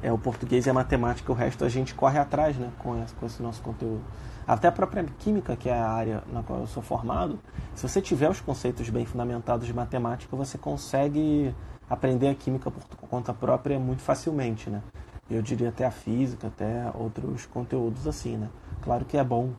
é 0.01 0.11
o 0.11 0.17
português 0.17 0.65
e 0.65 0.69
a 0.69 0.73
matemática, 0.73 1.31
o 1.31 1.35
resto 1.35 1.63
a 1.63 1.69
gente 1.69 1.93
corre 1.93 2.17
atrás, 2.17 2.55
né, 2.57 2.69
com 2.79 3.03
esse, 3.25 3.41
nosso 3.41 3.61
conteúdo. 3.61 4.01
Até 4.49 4.67
a 4.67 4.71
própria 4.71 5.03
química, 5.19 5.55
que 5.55 5.69
é 5.69 5.73
a 5.73 5.87
área 5.87 6.23
na 6.33 6.41
qual 6.41 6.61
eu 6.61 6.65
sou 6.65 6.81
formado, 6.81 7.37
se 7.75 7.87
você 7.87 8.01
tiver 8.01 8.27
os 8.27 8.41
conceitos 8.41 8.89
bem 8.89 9.05
fundamentados 9.05 9.67
de 9.67 9.73
matemática, 9.75 10.35
você 10.35 10.57
consegue 10.57 11.53
aprender 11.87 12.29
a 12.29 12.33
química 12.33 12.71
por 12.71 13.07
conta 13.07 13.31
própria 13.31 13.79
muito 13.79 14.01
facilmente, 14.01 14.67
né? 14.67 14.81
Eu 15.29 15.43
diria 15.43 15.69
até 15.69 15.85
a 15.85 15.91
física, 15.91 16.47
até 16.47 16.89
outros 16.95 17.45
conteúdos 17.45 18.07
assim, 18.07 18.37
né? 18.37 18.49
Claro 18.81 19.05
que 19.05 19.17
é 19.17 19.23
bom 19.23 19.51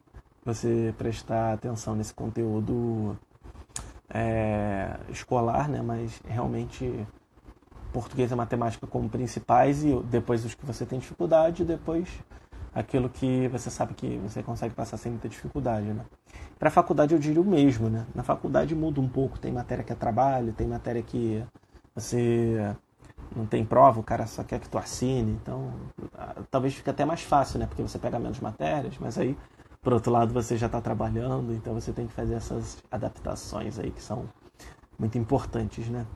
você 0.44 0.92
prestar 0.98 1.52
atenção 1.52 1.94
nesse 1.94 2.12
conteúdo 2.12 3.16
é, 4.12 4.96
escolar, 5.08 5.68
né? 5.68 5.80
mas 5.80 6.20
realmente 6.26 7.06
português 7.92 8.32
e 8.32 8.34
matemática 8.34 8.88
como 8.88 9.08
principais 9.08 9.84
e 9.84 9.94
depois 10.10 10.44
os 10.44 10.52
que 10.52 10.66
você 10.66 10.84
tem 10.84 10.98
dificuldade 10.98 11.64
depois 11.64 12.08
aquilo 12.74 13.08
que 13.08 13.48
você 13.48 13.70
sabe 13.70 13.94
que 13.94 14.18
você 14.18 14.42
consegue 14.42 14.74
passar 14.74 14.96
sem 14.96 15.12
muita 15.12 15.28
dificuldade, 15.28 15.86
né? 15.86 16.04
Para 16.58 16.68
a 16.68 16.72
faculdade 16.72 17.14
eu 17.14 17.18
diria 17.18 17.40
o 17.40 17.44
mesmo, 17.44 17.88
né? 17.88 18.06
Na 18.14 18.22
faculdade 18.22 18.74
muda 18.74 19.00
um 19.00 19.08
pouco, 19.08 19.38
tem 19.38 19.52
matéria 19.52 19.82
que 19.84 19.92
é 19.92 19.96
trabalho, 19.96 20.52
tem 20.52 20.66
matéria 20.66 21.02
que 21.02 21.42
você 21.94 22.74
não 23.34 23.46
tem 23.46 23.64
prova, 23.64 24.00
o 24.00 24.02
cara 24.02 24.26
só 24.26 24.42
quer 24.42 24.60
que 24.60 24.68
tu 24.68 24.78
assine, 24.78 25.32
então 25.32 25.72
talvez 26.50 26.74
fique 26.74 26.90
até 26.90 27.04
mais 27.04 27.22
fácil, 27.22 27.58
né? 27.58 27.66
Porque 27.66 27.82
você 27.82 27.98
pega 27.98 28.18
menos 28.18 28.40
matérias, 28.40 28.96
mas 28.98 29.18
aí 29.18 29.36
por 29.82 29.94
outro 29.94 30.12
lado, 30.12 30.32
você 30.32 30.58
já 30.58 30.66
está 30.66 30.80
trabalhando, 30.80 31.54
então 31.54 31.72
você 31.72 31.90
tem 31.90 32.06
que 32.06 32.12
fazer 32.12 32.34
essas 32.34 32.76
adaptações 32.90 33.78
aí 33.78 33.90
que 33.90 34.02
são 34.02 34.28
muito 34.98 35.16
importantes, 35.16 35.88
né? 35.88 36.06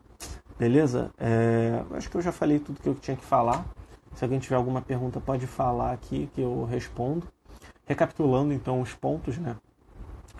Beleza? 0.58 1.10
É, 1.18 1.82
acho 1.92 2.10
que 2.10 2.16
eu 2.16 2.20
já 2.20 2.30
falei 2.30 2.58
tudo 2.58 2.78
que 2.78 2.88
eu 2.88 2.94
tinha 2.94 3.16
que 3.16 3.24
falar. 3.24 3.64
Se 4.14 4.24
alguém 4.24 4.38
tiver 4.38 4.57
alguma 4.57 4.81
pergunta, 4.81 5.20
pode 5.20 5.46
falar 5.46 5.92
aqui 5.92 6.31
que 6.35 6.40
eu 6.40 6.64
respondo. 6.64 7.27
Recapitulando 7.87 8.53
então 8.53 8.81
os 8.81 8.94
pontos, 8.94 9.37
né? 9.37 9.57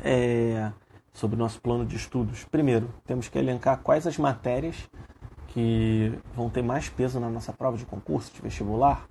É, 0.03 0.73
sobre 1.13 1.37
o 1.37 1.39
nosso 1.39 1.61
plano 1.61 1.85
de 1.85 1.97
estudos. 1.97 2.45
Primeiro, 2.45 2.89
temos 3.05 3.29
que 3.29 3.39
elencar 3.39 3.79
quais 3.79 4.07
as 4.07 4.17
matérias 4.17 4.89
que 5.49 6.19
vão 6.35 6.49
ter 6.51 6.63
mais 6.63 6.89
peso 6.89 7.21
na 7.21 7.29
nossa 7.29 7.53
prova 7.53 7.77
de 7.77 7.85
concurso, 7.85 8.33
de 8.33 8.41
vestibular. 8.43 9.07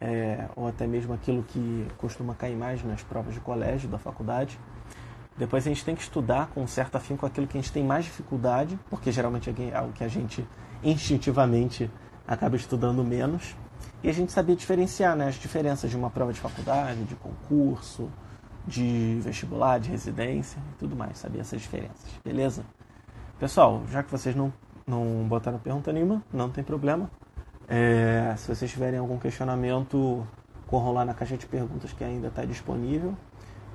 é, 0.00 0.48
ou 0.56 0.66
até 0.68 0.86
mesmo 0.86 1.12
aquilo 1.12 1.42
que 1.42 1.86
costuma 1.96 2.34
cair 2.34 2.56
mais 2.56 2.82
nas 2.84 3.02
provas 3.02 3.34
de 3.34 3.40
colégio, 3.40 3.88
da 3.88 3.98
faculdade. 3.98 4.58
Depois 5.36 5.66
a 5.66 5.68
gente 5.68 5.84
tem 5.84 5.94
que 5.94 6.02
estudar 6.02 6.48
com 6.48 6.66
certo 6.66 6.96
afinco 6.96 7.24
aquilo 7.24 7.46
que 7.46 7.56
a 7.56 7.60
gente 7.60 7.72
tem 7.72 7.84
mais 7.84 8.04
dificuldade, 8.04 8.78
porque 8.90 9.12
geralmente 9.12 9.50
é 9.50 9.76
algo 9.76 9.92
que 9.92 10.02
a 10.02 10.08
gente 10.08 10.46
instintivamente 10.82 11.90
acaba 12.26 12.56
estudando 12.56 13.04
menos. 13.04 13.56
E 14.02 14.08
a 14.08 14.12
gente 14.12 14.32
saber 14.32 14.54
diferenciar 14.54 15.16
né, 15.16 15.28
as 15.28 15.34
diferenças 15.34 15.90
de 15.90 15.96
uma 15.96 16.10
prova 16.10 16.32
de 16.32 16.40
faculdade, 16.40 17.02
de 17.04 17.16
concurso, 17.16 18.08
de 18.66 19.18
vestibular, 19.22 19.80
de 19.80 19.90
residência 19.90 20.60
e 20.72 20.78
tudo 20.78 20.94
mais, 20.94 21.18
saber 21.18 21.40
essas 21.40 21.60
diferenças, 21.60 22.06
beleza? 22.24 22.64
Pessoal, 23.38 23.82
já 23.90 24.02
que 24.02 24.10
vocês 24.10 24.36
não, 24.36 24.52
não 24.86 25.26
botaram 25.28 25.58
pergunta 25.58 25.92
nenhuma, 25.92 26.22
não 26.32 26.50
tem 26.50 26.62
problema. 26.62 27.10
É, 27.66 28.34
se 28.36 28.54
vocês 28.54 28.70
tiverem 28.70 28.98
algum 28.98 29.18
questionamento, 29.18 30.26
corram 30.66 30.92
lá 30.92 31.04
na 31.04 31.14
caixa 31.14 31.36
de 31.36 31.46
perguntas 31.46 31.92
que 31.92 32.04
ainda 32.04 32.28
está 32.28 32.44
disponível, 32.44 33.16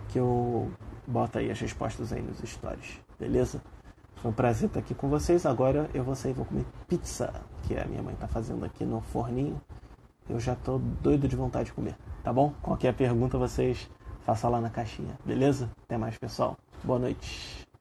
que 0.10 0.20
eu 0.20 0.72
boto 1.08 1.40
aí 1.40 1.52
as 1.52 1.60
respostas 1.60 2.14
aí 2.14 2.22
nos 2.22 2.40
stories, 2.40 3.00
beleza? 3.20 3.62
Foi 4.18 4.32
um 4.32 4.34
prazer 4.34 4.68
estar 4.68 4.80
aqui 4.80 4.96
com 4.96 5.10
vocês. 5.10 5.46
Agora 5.46 5.90
eu 5.94 6.02
vou 6.02 6.16
sair 6.16 6.32
e 6.32 6.34
vou 6.34 6.46
comer 6.46 6.66
pizza, 6.88 7.34
que 7.64 7.78
a 7.78 7.84
minha 7.86 8.02
mãe 8.02 8.14
está 8.14 8.26
fazendo 8.26 8.64
aqui 8.64 8.86
no 8.86 9.02
forninho. 9.02 9.60
Eu 10.30 10.40
já 10.40 10.54
estou 10.54 10.80
doido 10.80 11.28
de 11.28 11.36
vontade 11.36 11.66
de 11.66 11.74
comer, 11.74 11.96
tá 12.24 12.32
bom? 12.32 12.54
Qualquer 12.62 12.94
pergunta 12.94 13.38
vocês 13.38 13.90
façam 14.22 14.50
lá 14.50 14.62
na 14.62 14.70
caixinha, 14.70 15.18
beleza? 15.26 15.70
Até 15.84 15.98
mais, 15.98 16.18
pessoal. 16.18 16.58
Boa 16.84 17.00
noite. 17.00 17.73